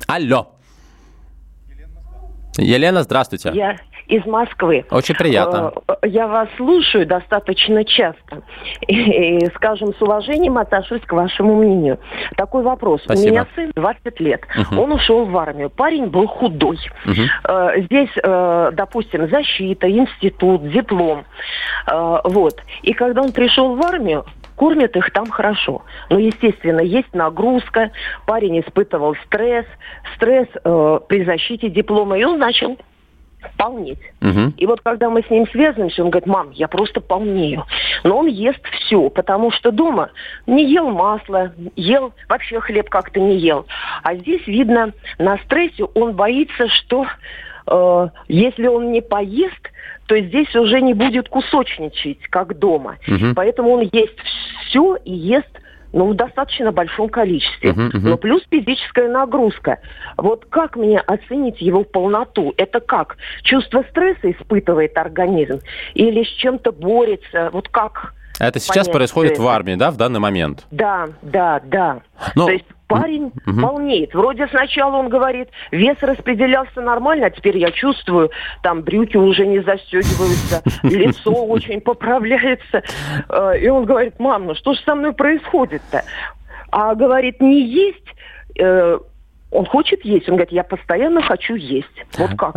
[0.07, 0.49] Алло.
[2.57, 3.51] Елена, здравствуйте.
[3.53, 3.77] Я
[4.07, 4.85] из Москвы.
[4.89, 5.73] Очень приятно.
[5.87, 8.41] Э, я вас слушаю достаточно часто.
[8.87, 11.99] И, скажем, с уважением отношусь к вашему мнению.
[12.35, 13.01] Такой вопрос.
[13.03, 13.27] Спасибо.
[13.27, 14.41] У меня сын 20 лет.
[14.57, 14.81] Угу.
[14.81, 15.69] Он ушел в армию.
[15.69, 16.79] Парень был худой.
[17.05, 17.83] Угу.
[17.85, 21.25] Здесь, э, допустим, защита, институт, диплом.
[22.23, 22.61] Вот.
[22.83, 24.25] И когда он пришел в армию,
[24.57, 25.83] кормят их там хорошо.
[26.09, 27.91] Но, естественно, есть нагрузка,
[28.25, 29.65] парень испытывал стресс,
[30.15, 32.77] стресс э, при защите диплома, и он начал
[33.55, 33.99] полнеть.
[34.21, 34.53] Угу.
[34.57, 37.65] И вот когда мы с ним связываемся, он говорит, мам, я просто полнею.
[38.03, 40.09] Но он ест все, потому что дома
[40.47, 43.67] не ел масло, ел, вообще хлеб как-то не ел.
[44.03, 47.05] А здесь видно, на стрессе он боится, что
[47.67, 49.71] э, если он не поест,
[50.07, 52.97] то здесь уже не будет кусочничать, как дома.
[53.07, 53.33] Угу.
[53.35, 54.17] Поэтому он ест
[54.67, 55.49] все и ест
[55.93, 57.71] ну, в достаточно большом количестве.
[57.71, 57.99] Uh-huh, uh-huh.
[58.01, 59.79] Но плюс физическая нагрузка.
[60.17, 62.53] Вот как мне оценить его полноту?
[62.57, 63.17] Это как?
[63.43, 65.59] Чувство стресса испытывает организм?
[65.93, 67.49] Или с чем-то борется?
[67.51, 68.13] Вот как?
[68.39, 69.41] Это сейчас происходит это?
[69.41, 70.65] в армии, да, в данный момент?
[70.71, 72.01] Да, да, да.
[72.35, 72.45] Но...
[72.45, 73.61] То есть парень угу.
[73.61, 74.13] полнеет.
[74.13, 78.31] Вроде сначала он говорит, вес распределялся нормально, а теперь я чувствую,
[78.63, 82.83] там брюки уже не застегиваются, лицо очень поправляется.
[83.29, 86.03] Э, и он говорит, мам, ну что же со мной происходит-то?
[86.71, 88.05] А говорит, не есть
[88.59, 88.99] э,
[89.49, 90.27] он хочет есть.
[90.27, 91.87] Он говорит, я постоянно хочу есть.
[92.17, 92.55] Вот как.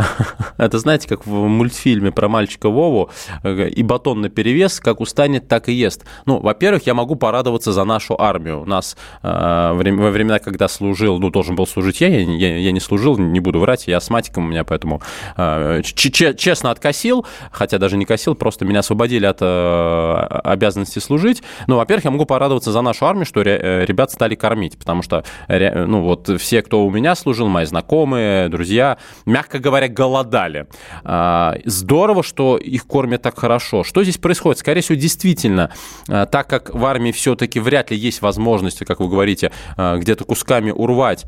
[0.59, 3.11] Это знаете, как в мультфильме про мальчика Вову,
[3.45, 6.05] э, и батон на перевес, как устанет, так и ест.
[6.27, 8.63] Ну, во-первых, я могу порадоваться за нашу армию.
[8.63, 9.29] У нас э,
[9.73, 13.41] во времена, когда служил, ну, должен был служить я, я, я, я не служил, не
[13.41, 15.01] буду врать, я астматиком у меня, поэтому
[15.37, 21.43] э, честно откосил, хотя даже не косил, просто меня освободили от э, обязанности служить.
[21.69, 25.03] Ну, во-первых, я могу порадоваться за нашу армию, что ре, э, ребят стали кормить, потому
[25.03, 30.67] что, ну, вот все, кто у меня служил, мои знакомые, друзья, мягко говоря, голодали.
[31.05, 33.85] А, здорово, что их кормят так хорошо.
[33.85, 34.59] Что здесь происходит?
[34.59, 35.71] Скорее всего, действительно,
[36.09, 40.25] а, так как в армии все-таки вряд ли есть возможность, как вы говорите, а, где-то
[40.25, 41.27] кусками урвать,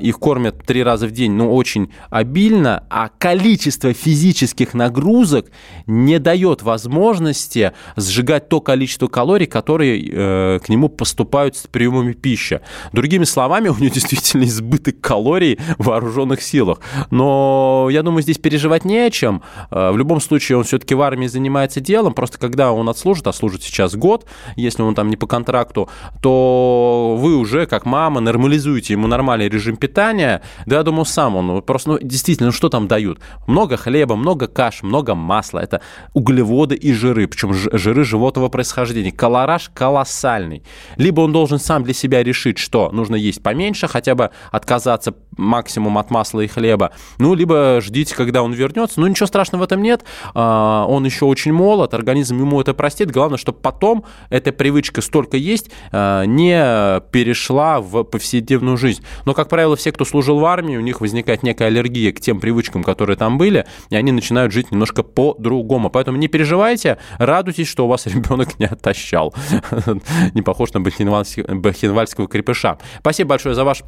[0.00, 5.46] их кормят три раза в день, ну, очень обильно, а количество физических нагрузок
[5.86, 12.60] не дает возможности сжигать то количество калорий, которые э, к нему поступают с приемами пищи.
[12.92, 16.80] Другими словами, у него действительно избыток избыток калорий в вооруженных силах.
[17.10, 19.42] Но я думаю, здесь переживать не о чем.
[19.70, 22.14] Э, в любом случае, он все-таки в армии занимается делом.
[22.14, 25.88] Просто когда он отслужит, а служит сейчас год, если он там не по контракту,
[26.22, 30.42] то вы уже, как мама, нормализуете ему нормальный режим питания.
[30.66, 33.18] Да, я думаю, сам он просто, ну, действительно, ну, что там дают?
[33.46, 35.60] Много хлеба, много каш, много масла.
[35.60, 35.80] Это
[36.14, 39.12] углеводы и жиры, причем жиры животного происхождения.
[39.12, 40.62] Колораж колоссальный.
[40.96, 44.30] Либо он должен сам для себя решить, что нужно есть поменьше, хотя бы
[44.60, 46.92] отказаться максимум от масла и хлеба.
[47.18, 49.00] Ну, либо ждите, когда он вернется.
[49.00, 50.04] Ну, ничего страшного в этом нет.
[50.34, 53.10] А, он еще очень молод, организм ему это простит.
[53.10, 59.02] Главное, чтобы потом эта привычка столько есть, а, не перешла в повседневную жизнь.
[59.24, 62.38] Но, как правило, все, кто служил в армии, у них возникает некая аллергия к тем
[62.38, 65.90] привычкам, которые там были, и они начинают жить немножко по-другому.
[65.90, 69.34] Поэтому не переживайте, радуйтесь, что у вас ребенок не отощал.
[70.34, 72.78] Не похож на бахенвальского крепыша.
[73.00, 73.82] Спасибо большое за ваш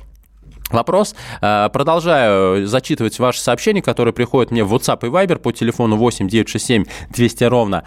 [0.72, 1.14] Вопрос.
[1.40, 6.28] Э, продолжаю зачитывать ваши сообщения, которые приходят мне в WhatsApp и Viber по телефону 8
[6.28, 7.84] 967 200 ровно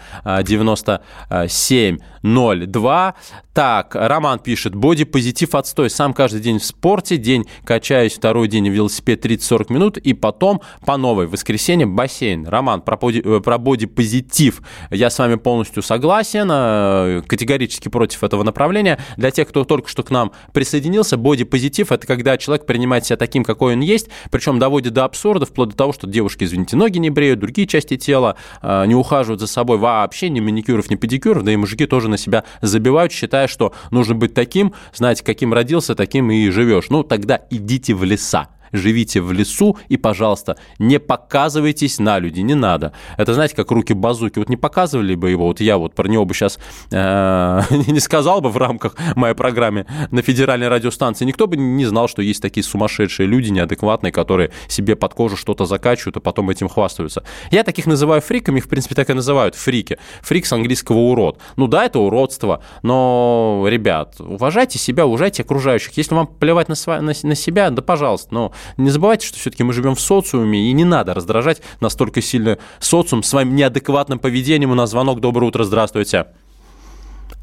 [2.26, 3.14] 9702.
[3.56, 4.74] Так, Роман пишет.
[4.74, 5.88] Боди-позитив отстой.
[5.88, 10.98] Сам каждый день в спорте, день качаюсь, второй день велосипед 30-40 минут, и потом по
[10.98, 11.26] новой.
[11.26, 12.46] Воскресенье бассейн.
[12.46, 14.60] Роман, про, боди, э, про боди-позитив
[14.90, 18.98] я с вами полностью согласен, э, категорически против этого направления.
[19.16, 23.42] Для тех, кто только что к нам присоединился, боди-позитив– это когда человек принимает себя таким,
[23.42, 27.08] какой он есть, причем доводит до абсурда, вплоть до того, что девушки, извините, ноги не
[27.08, 31.52] бреют, другие части тела э, не ухаживают за собой вообще, ни маникюров, ни педикюров, да
[31.52, 36.30] и мужики тоже на себя забивают, считая, что нужно быть таким, знаете, каким родился, таким
[36.30, 36.86] и живешь.
[36.90, 42.54] Ну, тогда идите в леса живите в лесу и, пожалуйста, не показывайтесь на люди, не
[42.54, 42.92] надо.
[43.16, 44.38] Это, знаете, как руки базуки.
[44.38, 46.58] Вот не показывали бы его, вот я вот про него бы сейчас
[46.90, 52.08] э, не сказал бы в рамках моей программы на федеральной радиостанции, никто бы не знал,
[52.08, 56.68] что есть такие сумасшедшие люди, неадекватные, которые себе под кожу что-то закачивают, а потом этим
[56.68, 57.22] хвастаются.
[57.50, 59.98] Я таких называю фриками, в принципе, так и называют фрики.
[60.22, 61.38] Фрик с английского урод.
[61.56, 65.96] Ну да, это уродство, но, ребят, уважайте себя, уважайте окружающих.
[65.96, 69.64] Если вам плевать на, сва- на, на себя, да пожалуйста, но не забывайте, что все-таки
[69.64, 74.70] мы живем в социуме, и не надо раздражать настолько сильно социум своим неадекватным поведением.
[74.70, 75.20] У нас звонок.
[75.20, 76.26] Доброе утро, здравствуйте.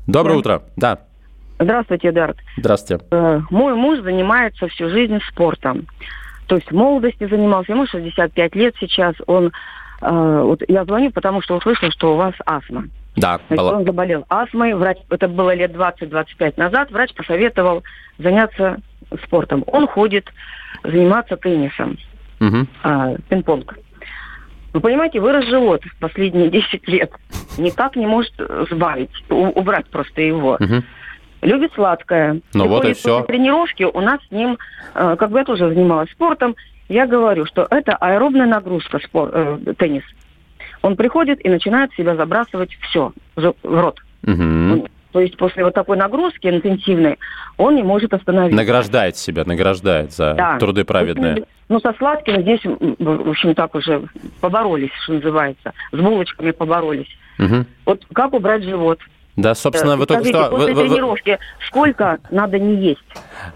[0.07, 0.39] Доброе да.
[0.39, 0.99] утро, да.
[1.59, 2.37] Здравствуйте, Эдард.
[2.57, 3.05] Здравствуйте.
[3.11, 5.87] Э, мой муж занимается всю жизнь спортом.
[6.47, 9.15] То есть в молодости занимался, ему 65 лет сейчас.
[9.27, 9.51] Он,
[10.01, 12.85] э, вот я звоню, потому что услышал, что у вас астма.
[13.15, 13.77] Да, Значит, была...
[13.77, 17.83] он заболел астмой, врач, это было лет 20-25 назад, врач посоветовал
[18.17, 18.77] заняться
[19.23, 19.63] спортом.
[19.67, 20.27] Он ходит
[20.83, 21.97] заниматься теннисом,
[22.39, 22.67] угу.
[22.83, 23.77] а, пинг-понг.
[24.73, 27.11] Вы понимаете, вырос живот последние 10 лет.
[27.57, 28.33] Никак не может
[28.69, 30.57] сбавить, убрать просто его.
[30.59, 30.83] Угу.
[31.43, 32.41] Любит сладкое.
[32.53, 33.23] Ну вот и все.
[33.23, 34.57] Тренировки у нас с ним,
[34.95, 36.55] э, как бы я тоже занималась спортом,
[36.87, 40.03] я говорю, что это аэробная нагрузка, спор, э, теннис.
[40.81, 43.99] Он приходит и начинает себя забрасывать все в рот.
[44.25, 44.87] Угу.
[45.13, 47.19] То есть после вот такой нагрузки интенсивной
[47.57, 48.57] он не может остановиться.
[48.57, 50.57] Награждает себя, награждает за да.
[50.57, 51.45] труды праведные.
[51.69, 54.03] Ну, со сладким здесь, в общем, так уже
[54.41, 55.71] поборолись, что называется.
[55.91, 57.07] С булочками поборолись.
[57.39, 57.65] Угу.
[57.85, 58.99] Вот как убрать живот?
[59.35, 60.49] Да, собственно, вы только что...
[60.49, 63.01] После вы, тренировки вы, сколько надо не есть?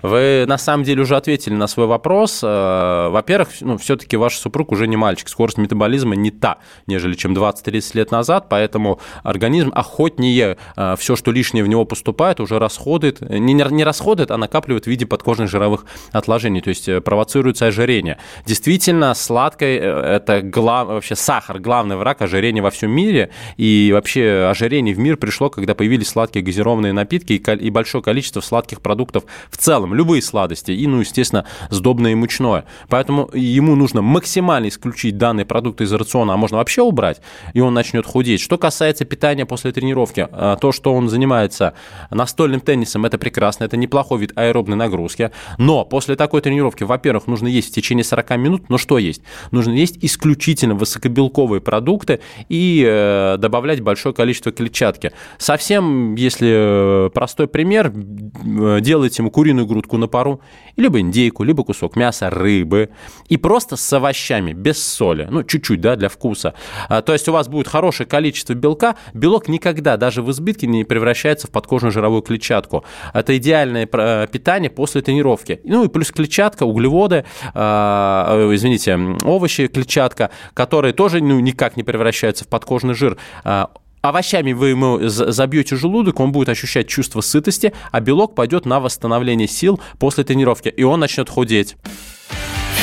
[0.01, 2.41] Вы на самом деле уже ответили на свой вопрос.
[2.43, 5.29] Э, во-первых, ну, все-таки ваш супруг уже не мальчик.
[5.29, 11.31] Скорость метаболизма не та, нежели чем 20-30 лет назад, поэтому организм охотнее э, все, что
[11.31, 13.21] лишнее в него поступает, уже расходует.
[13.21, 18.17] Не, не расходует, а накапливает в виде подкожных жировых отложений, то есть э, провоцируется ожирение.
[18.45, 19.77] Действительно, сладкое–
[20.17, 20.87] это глав...
[20.87, 25.66] вообще сахар, главный враг ожирения во всем мире, и вообще ожирение в мир пришло, когда
[25.67, 30.87] когда появились сладкие газированные напитки и большое количество сладких продуктов в целом, любые сладости, и,
[30.87, 32.63] ну, естественно, сдобное и мучное.
[32.87, 37.19] Поэтому ему нужно максимально исключить данные продукты из рациона, а можно вообще убрать,
[37.53, 38.39] и он начнет худеть.
[38.39, 41.73] Что касается питания после тренировки, а, то, что он занимается
[42.11, 47.47] настольным теннисом, это прекрасно, это неплохой вид аэробной нагрузки, но после такой тренировки, во-первых, нужно
[47.49, 49.21] есть в течение 40 минут, но что есть?
[49.51, 55.11] Нужно есть исключительно высокобелковые продукты и э, добавлять большое количество клетчатки.
[55.37, 60.39] Со совсем, если э, простой пример, э, делаете ему куриную грудку на пару,
[60.75, 62.89] либо индейку, либо кусок мяса, рыбы,
[63.27, 66.53] и просто с овощами, без соли, ну, чуть-чуть, да, для вкуса.
[66.89, 70.83] А, то есть у вас будет хорошее количество белка, белок никогда, даже в избытке, не
[70.83, 72.85] превращается в подкожную жировую клетчатку.
[73.13, 75.59] Это идеальное э, питание после тренировки.
[75.63, 82.43] Ну и плюс клетчатка, углеводы, а, извините, овощи, клетчатка, которые тоже ну, никак не превращаются
[82.43, 87.99] в подкожный жир а, овощами вы ему забьете желудок, он будет ощущать чувство сытости, а
[87.99, 91.75] белок пойдет на восстановление сил после тренировки, и он начнет худеть.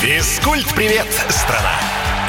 [0.00, 1.74] Физкульт-привет, страна!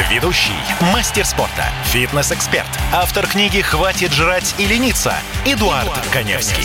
[0.10, 0.52] Ведущий,
[0.94, 5.14] мастер спорта, фитнес-эксперт, автор книги «Хватит жрать и лениться»
[5.46, 6.64] Эдуард, Эдуард Коневский.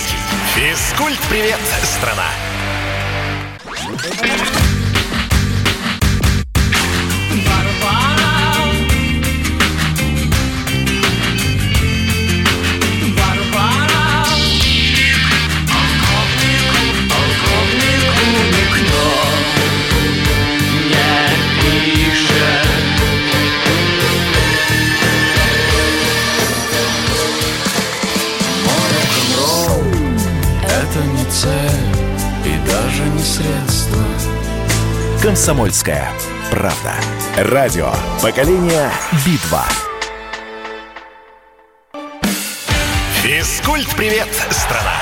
[0.54, 2.26] Физкульт-привет, страна!
[35.22, 36.10] «Комсомольская
[36.50, 36.94] правда».
[37.36, 37.92] Радио
[38.22, 38.90] «Поколение
[39.26, 39.66] Битва».
[43.22, 44.94] Физкульт-привет, страна!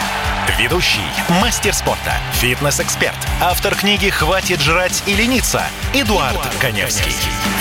[0.59, 0.99] Ведущий,
[1.41, 5.63] мастер спорта, фитнес-эксперт, автор книги «Хватит жрать и лениться»
[5.95, 7.15] Эдуард, Эдуард Коневский.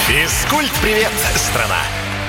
[0.07, 1.77] Физкульт-привет, страна!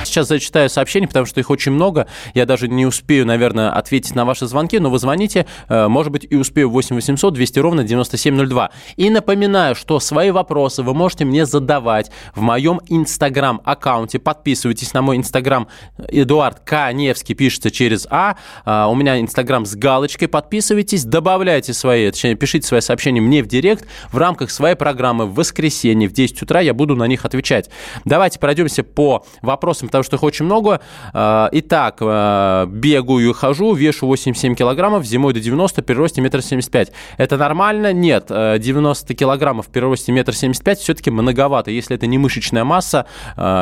[0.08, 2.06] Сейчас зачитаю сообщения, потому что их очень много.
[2.34, 6.26] Я даже не успею, наверное, ответить на ваши звонки, но вы звоните, э, может быть,
[6.28, 8.70] и успею 8 800 200 ровно 9702.
[8.96, 14.18] И напоминаю, что свои вопросы вы можете мне задавать в моем инстаграм-аккаунте.
[14.18, 15.68] Подписывайтесь на мой инстаграм
[16.08, 18.36] Эдуард Каневский, пишется через А.
[18.64, 18.88] а.
[18.88, 20.28] У меня инстаграм с галочкой.
[20.28, 25.34] Подписывайтесь, добавляйте свои, точнее, пишите свои сообщения мне в директ в рамках своей программы в
[25.34, 26.60] воскресенье в 10 утра.
[26.60, 27.70] Я буду на них отвечать.
[28.04, 30.80] Давайте пройдемся по вопросам, потому что их очень много.
[31.12, 36.42] А, итак, а, бегаю и хожу, вешу 87 килограммов, зимой до 90, при росте метр
[36.42, 36.92] семьдесят пять.
[37.16, 37.92] Это нормально?
[37.92, 38.26] Нет.
[38.28, 41.70] 90 а, килограммов при росте метр семьдесят пять все-таки многовато.
[41.70, 43.06] Если это не мышечная масса,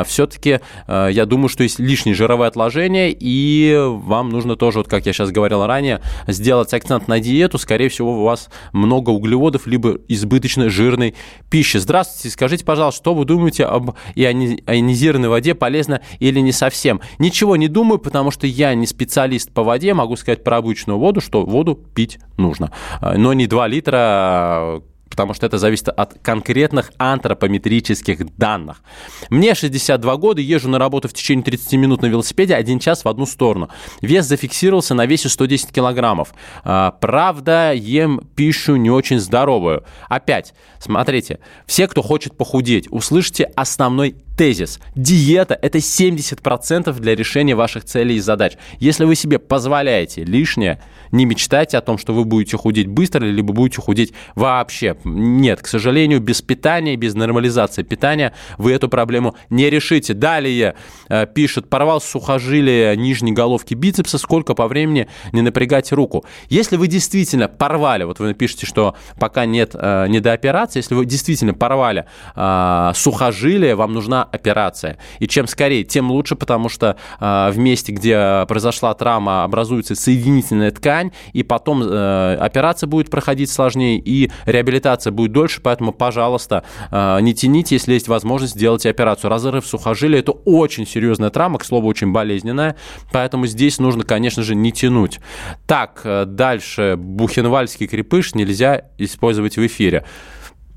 [0.05, 5.13] все-таки я думаю, что есть лишние жировые отложения, и вам нужно тоже, вот как я
[5.13, 7.57] сейчас говорил ранее, сделать акцент на диету.
[7.57, 11.15] Скорее всего, у вас много углеводов, либо избыточно жирной
[11.49, 11.77] пищи.
[11.77, 17.01] Здравствуйте, скажите, пожалуйста, что вы думаете об ионизированной воде, полезно или не совсем.
[17.19, 21.21] Ничего не думаю, потому что я не специалист по воде, могу сказать про обычную воду,
[21.21, 22.71] что воду пить нужно.
[23.01, 24.81] А, но не 2 литра
[25.17, 28.83] потому что это зависит от конкретных антропометрических данных.
[29.31, 33.07] Мне 62 года, езжу на работу в течение 30 минут на велосипеде, один час в
[33.07, 33.69] одну сторону.
[34.01, 36.35] Вес зафиксировался на весе 110 килограммов.
[36.63, 39.83] А, правда, ем пищу не очень здоровую.
[40.07, 44.79] Опять, смотрите, все, кто хочет похудеть, услышите основной тезис.
[44.95, 48.53] Диета– это 70% для решения ваших целей и задач.
[48.79, 50.79] Если вы себе позволяете лишнее,
[51.11, 54.95] не мечтайте о том, что вы будете худеть быстро, либо будете худеть вообще.
[55.03, 60.13] Нет, к сожалению, без питания, без нормализации питания вы эту проблему не решите.
[60.13, 60.75] Далее
[61.09, 66.25] э, пишет, порвал сухожилие нижней головки бицепса, сколько по времени не напрягать руку.
[66.49, 70.93] Если вы действительно порвали, вот вы напишите, что пока нет э, не до операции, если
[70.93, 74.97] вы действительно порвали э, сухожилие, вам нужна операция.
[75.19, 80.71] И чем скорее, тем лучше, потому что э, в месте, где произошла травма, образуется соединительная
[80.71, 87.19] ткань, и потом э, операция будет проходить сложнее, и реабилитация будет дольше, поэтому, пожалуйста, э,
[87.21, 89.29] не тяните, если есть возможность, сделайте операцию.
[89.29, 92.75] Разрыв сухожилия– это очень серьезная травма, к слову, очень болезненная,
[93.11, 95.19] поэтому здесь нужно, конечно же, не тянуть.
[95.65, 96.95] Так, э, дальше.
[96.97, 100.03] Бухенвальский крепыш нельзя использовать в эфире.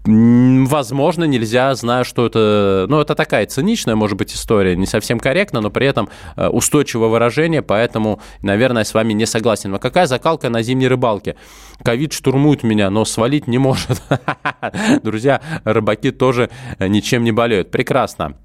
[0.05, 2.86] Возможно, нельзя, знаю, что это...
[2.88, 7.09] Ну, это такая циничная, может быть, история, не совсем корректно, но при этом э, устойчивое
[7.09, 9.70] выражение, поэтому, наверное, с вами не согласен.
[9.70, 11.36] Но какая закалка на зимней рыбалке?
[11.84, 14.03] Ковид штурмует меня, но свалить не может.
[15.03, 16.48] Друзья, рыбаки тоже
[16.78, 17.70] ничем не болеют.
[17.70, 18.36] Прекрасно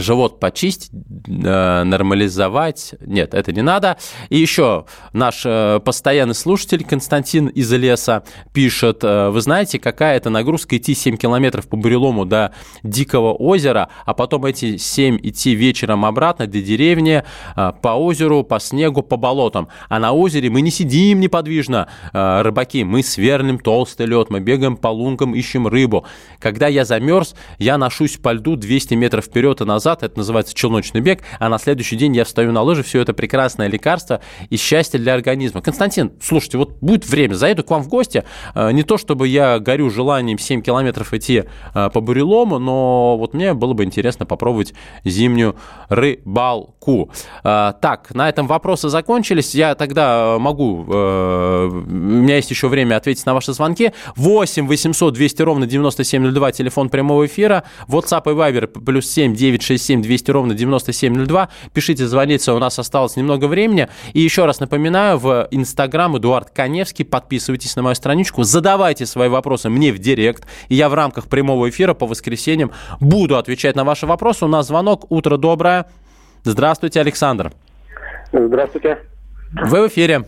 [0.00, 2.94] живот почистить, э, нормализовать.
[3.00, 3.96] Нет, это не надо.
[4.28, 10.30] И еще наш э, постоянный слушатель Константин из леса пишет, э, вы знаете, какая это
[10.30, 16.04] нагрузка идти 7 километров по бурелому до Дикого озера, а потом эти 7 идти вечером
[16.04, 17.24] обратно до деревни,
[17.54, 19.68] по озеру, по снегу, по болотам.
[19.88, 24.88] А на озере мы не сидим неподвижно, рыбаки, мы сверлим толстый лед, мы бегаем по
[24.88, 26.04] лункам, ищем рыбу.
[26.38, 30.52] Когда я замерз, я ношусь по льду 200 метров вперед и назад, назад, это называется
[30.52, 34.20] челночный бег, а на следующий день я встаю на лыжи, все это прекрасное лекарство
[34.50, 35.62] и счастье для организма.
[35.62, 38.24] Константин, слушайте, вот будет время, заеду к вам в гости,
[38.56, 43.32] э, не то чтобы я горю желанием 7 километров идти э, по бурелому, но вот
[43.32, 44.74] мне было бы интересно попробовать
[45.04, 45.54] зимнюю
[45.88, 47.10] рыбалку.
[47.44, 49.54] Э, так, на этом вопросы закончились.
[49.54, 53.92] Я тогда могу, у меня есть еще время ответить на ваши звонки.
[54.16, 60.02] 8 800 200 ровно 9702, телефон прямого эфира, WhatsApp и Viber плюс 7 9 967
[60.02, 61.48] 200 ровно 9702.
[61.72, 63.88] Пишите, звоните, у нас осталось немного времени.
[64.12, 67.04] И еще раз напоминаю, в Инстаграм Эдуард Коневский.
[67.04, 70.46] Подписывайтесь на мою страничку, задавайте свои вопросы мне в директ.
[70.68, 74.44] И я в рамках прямого эфира по воскресеньям буду отвечать на ваши вопросы.
[74.44, 75.10] У нас звонок.
[75.10, 75.86] Утро доброе.
[76.44, 77.52] Здравствуйте, Александр.
[78.32, 78.98] Здравствуйте.
[79.52, 80.26] Вы в эфире.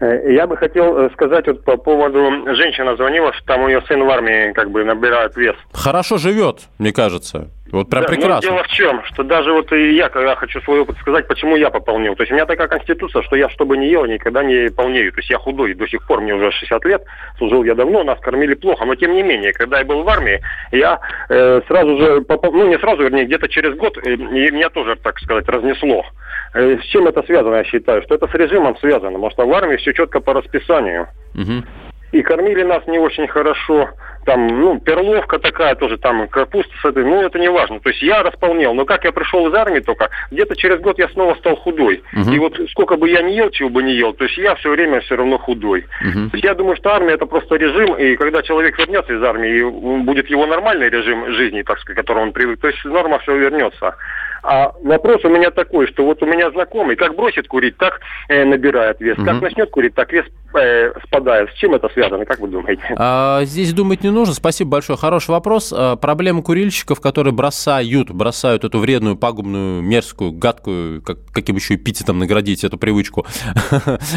[0.00, 2.54] Э, я бы хотел э, сказать вот по поводу...
[2.54, 5.56] Женщина звонила, что там у нее сын в армии как бы набирает вес.
[5.72, 7.50] Хорошо живет, мне кажется.
[7.72, 8.50] Вот прям да, прекрасно.
[8.50, 11.56] Но дело в чем, что даже вот и я, когда хочу свой опыт сказать, почему
[11.56, 12.14] я пополнил.
[12.14, 15.12] То есть у меня такая конституция, что я, чтобы не ел, никогда не полнею.
[15.12, 17.02] То есть я худой до сих пор, мне уже 60 лет,
[17.38, 18.84] служил я давно, нас кормили плохо.
[18.84, 20.40] Но тем не менее, когда я был в армии,
[20.70, 24.70] я э, сразу же, попал, ну не сразу, вернее, где-то через год, э, и меня
[24.70, 26.04] тоже, так сказать, разнесло.
[26.54, 28.02] Э, с чем это связано, я считаю?
[28.02, 29.12] Что это с режимом связано.
[29.12, 31.08] Потому что в армии все четко по расписанию.
[31.34, 31.64] Угу.
[32.12, 33.90] и кормили нас не очень хорошо
[34.26, 37.78] там, ну, перловка такая тоже, там, капуста с этой, ну, это не важно.
[37.80, 41.08] То есть я располнел, но как я пришел из армии только, где-то через год я
[41.10, 42.02] снова стал худой.
[42.12, 42.32] Угу.
[42.32, 44.70] И вот сколько бы я ни ел, чего бы не ел, то есть я все
[44.70, 45.86] время все равно худой.
[46.02, 46.30] Угу.
[46.30, 50.02] То есть я думаю, что армия это просто режим, и когда человек вернется из армии,
[50.02, 53.36] будет его нормальный режим жизни, так сказать, к которому он привык, то есть норма все
[53.36, 53.94] вернется.
[54.48, 58.44] А вопрос у меня такой, что вот у меня знакомый, как бросит курить, так э,
[58.44, 59.18] набирает вес.
[59.18, 59.26] Угу.
[59.26, 60.24] Как начнет курить, так вес
[60.54, 61.50] э, спадает.
[61.50, 62.82] С чем это связано, как вы думаете?
[62.96, 64.34] А, здесь думать не нужно.
[64.34, 64.96] Спасибо большое.
[64.96, 65.74] Хороший вопрос.
[65.76, 72.20] А, проблема курильщиков, которые бросают, бросают эту вредную, пагубную, мерзкую, гадкую, как, каким еще эпитетом
[72.20, 73.26] наградить эту привычку,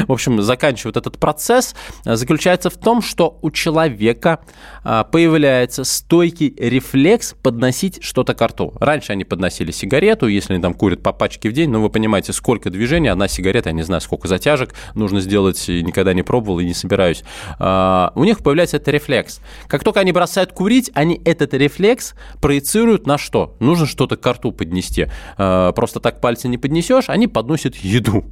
[0.08, 4.42] в общем, заканчивают этот процесс, заключается в том, что у человека
[4.84, 8.74] а, появляется стойкий рефлекс подносить что-то к рту.
[8.80, 11.90] Раньше они подносили сигареты, сигарету, если они там курят по пачке в день, ну, вы
[11.90, 16.60] понимаете, сколько движений, одна сигарета, я не знаю, сколько затяжек нужно сделать, никогда не пробовал
[16.60, 17.24] и не собираюсь.
[17.60, 19.42] А, у них появляется этот рефлекс.
[19.68, 23.56] Как только они бросают курить, они этот рефлекс проецируют на что?
[23.60, 25.08] Нужно что-то к рту поднести.
[25.38, 28.26] А, просто так пальцы не поднесешь, они подносят еду.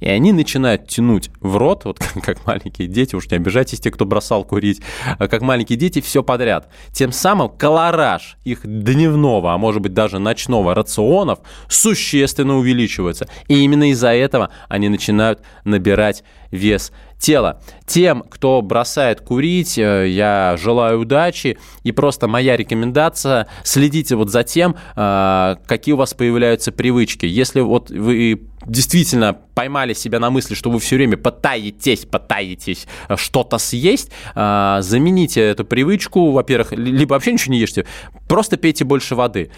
[0.00, 4.04] И они начинают тянуть в рот, вот как, маленькие дети, уж не обижайтесь те, кто
[4.04, 4.82] бросал курить,
[5.18, 6.68] а как маленькие дети, все подряд.
[6.92, 13.28] Тем самым колораж их дневного, а может быть даже ночного рациона миллионов существенно увеличиваются.
[13.48, 17.60] И именно из-за этого они начинают набирать вес тела.
[17.86, 21.56] Тем, кто бросает курить, э, я желаю удачи.
[21.84, 27.26] И просто моя рекомендация, следите вот за тем, э, какие у вас появляются привычки.
[27.26, 33.16] Если вот вы действительно поймали себя на мысли, что вы все время пытаетесь, пытаетесь э,
[33.16, 37.86] что-то съесть, замените эту привычку, во-первых, либо вообще ничего не ешьте,
[38.28, 39.50] просто пейте больше воды,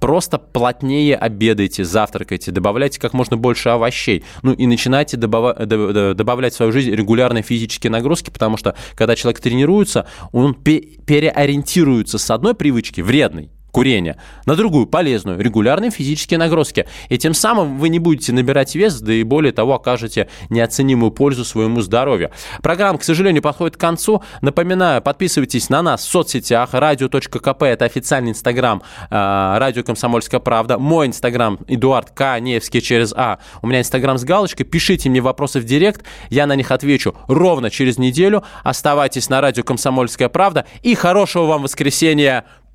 [0.00, 6.72] просто плотнее обедайте, завтракайте, добавляйте как можно больше овощей, ну и начинайте добавлять в свою
[6.72, 13.50] жизнь регулярные физические нагрузки, потому что когда человек тренируется, он переориентируется с одной привычки вредной
[13.70, 14.16] курения
[14.46, 16.86] на другую полезную, регулярные физические нагрузки.
[17.08, 21.44] И тем самым вы не будете набирать вес, да и более того, окажете неоценимую пользу
[21.44, 22.30] своему здоровью.
[22.62, 24.22] Программа, к сожалению, подходит к концу.
[24.40, 26.70] Напоминаю, подписывайтесь на нас в соцсетях.
[26.72, 30.78] Радио.кп– это официальный инстаграм э, Радио Комсомольская правда.
[30.78, 32.38] Мой инстаграм Эдуард К.
[32.40, 33.38] Невский через А.
[33.62, 34.66] У меня инстаграм с галочкой.
[34.66, 36.04] Пишите мне вопросы в директ.
[36.30, 38.44] Я на них отвечу ровно через неделю.
[38.64, 40.66] Оставайтесь на Радио Комсомольская правда.
[40.82, 42.44] И хорошего вам воскресенья.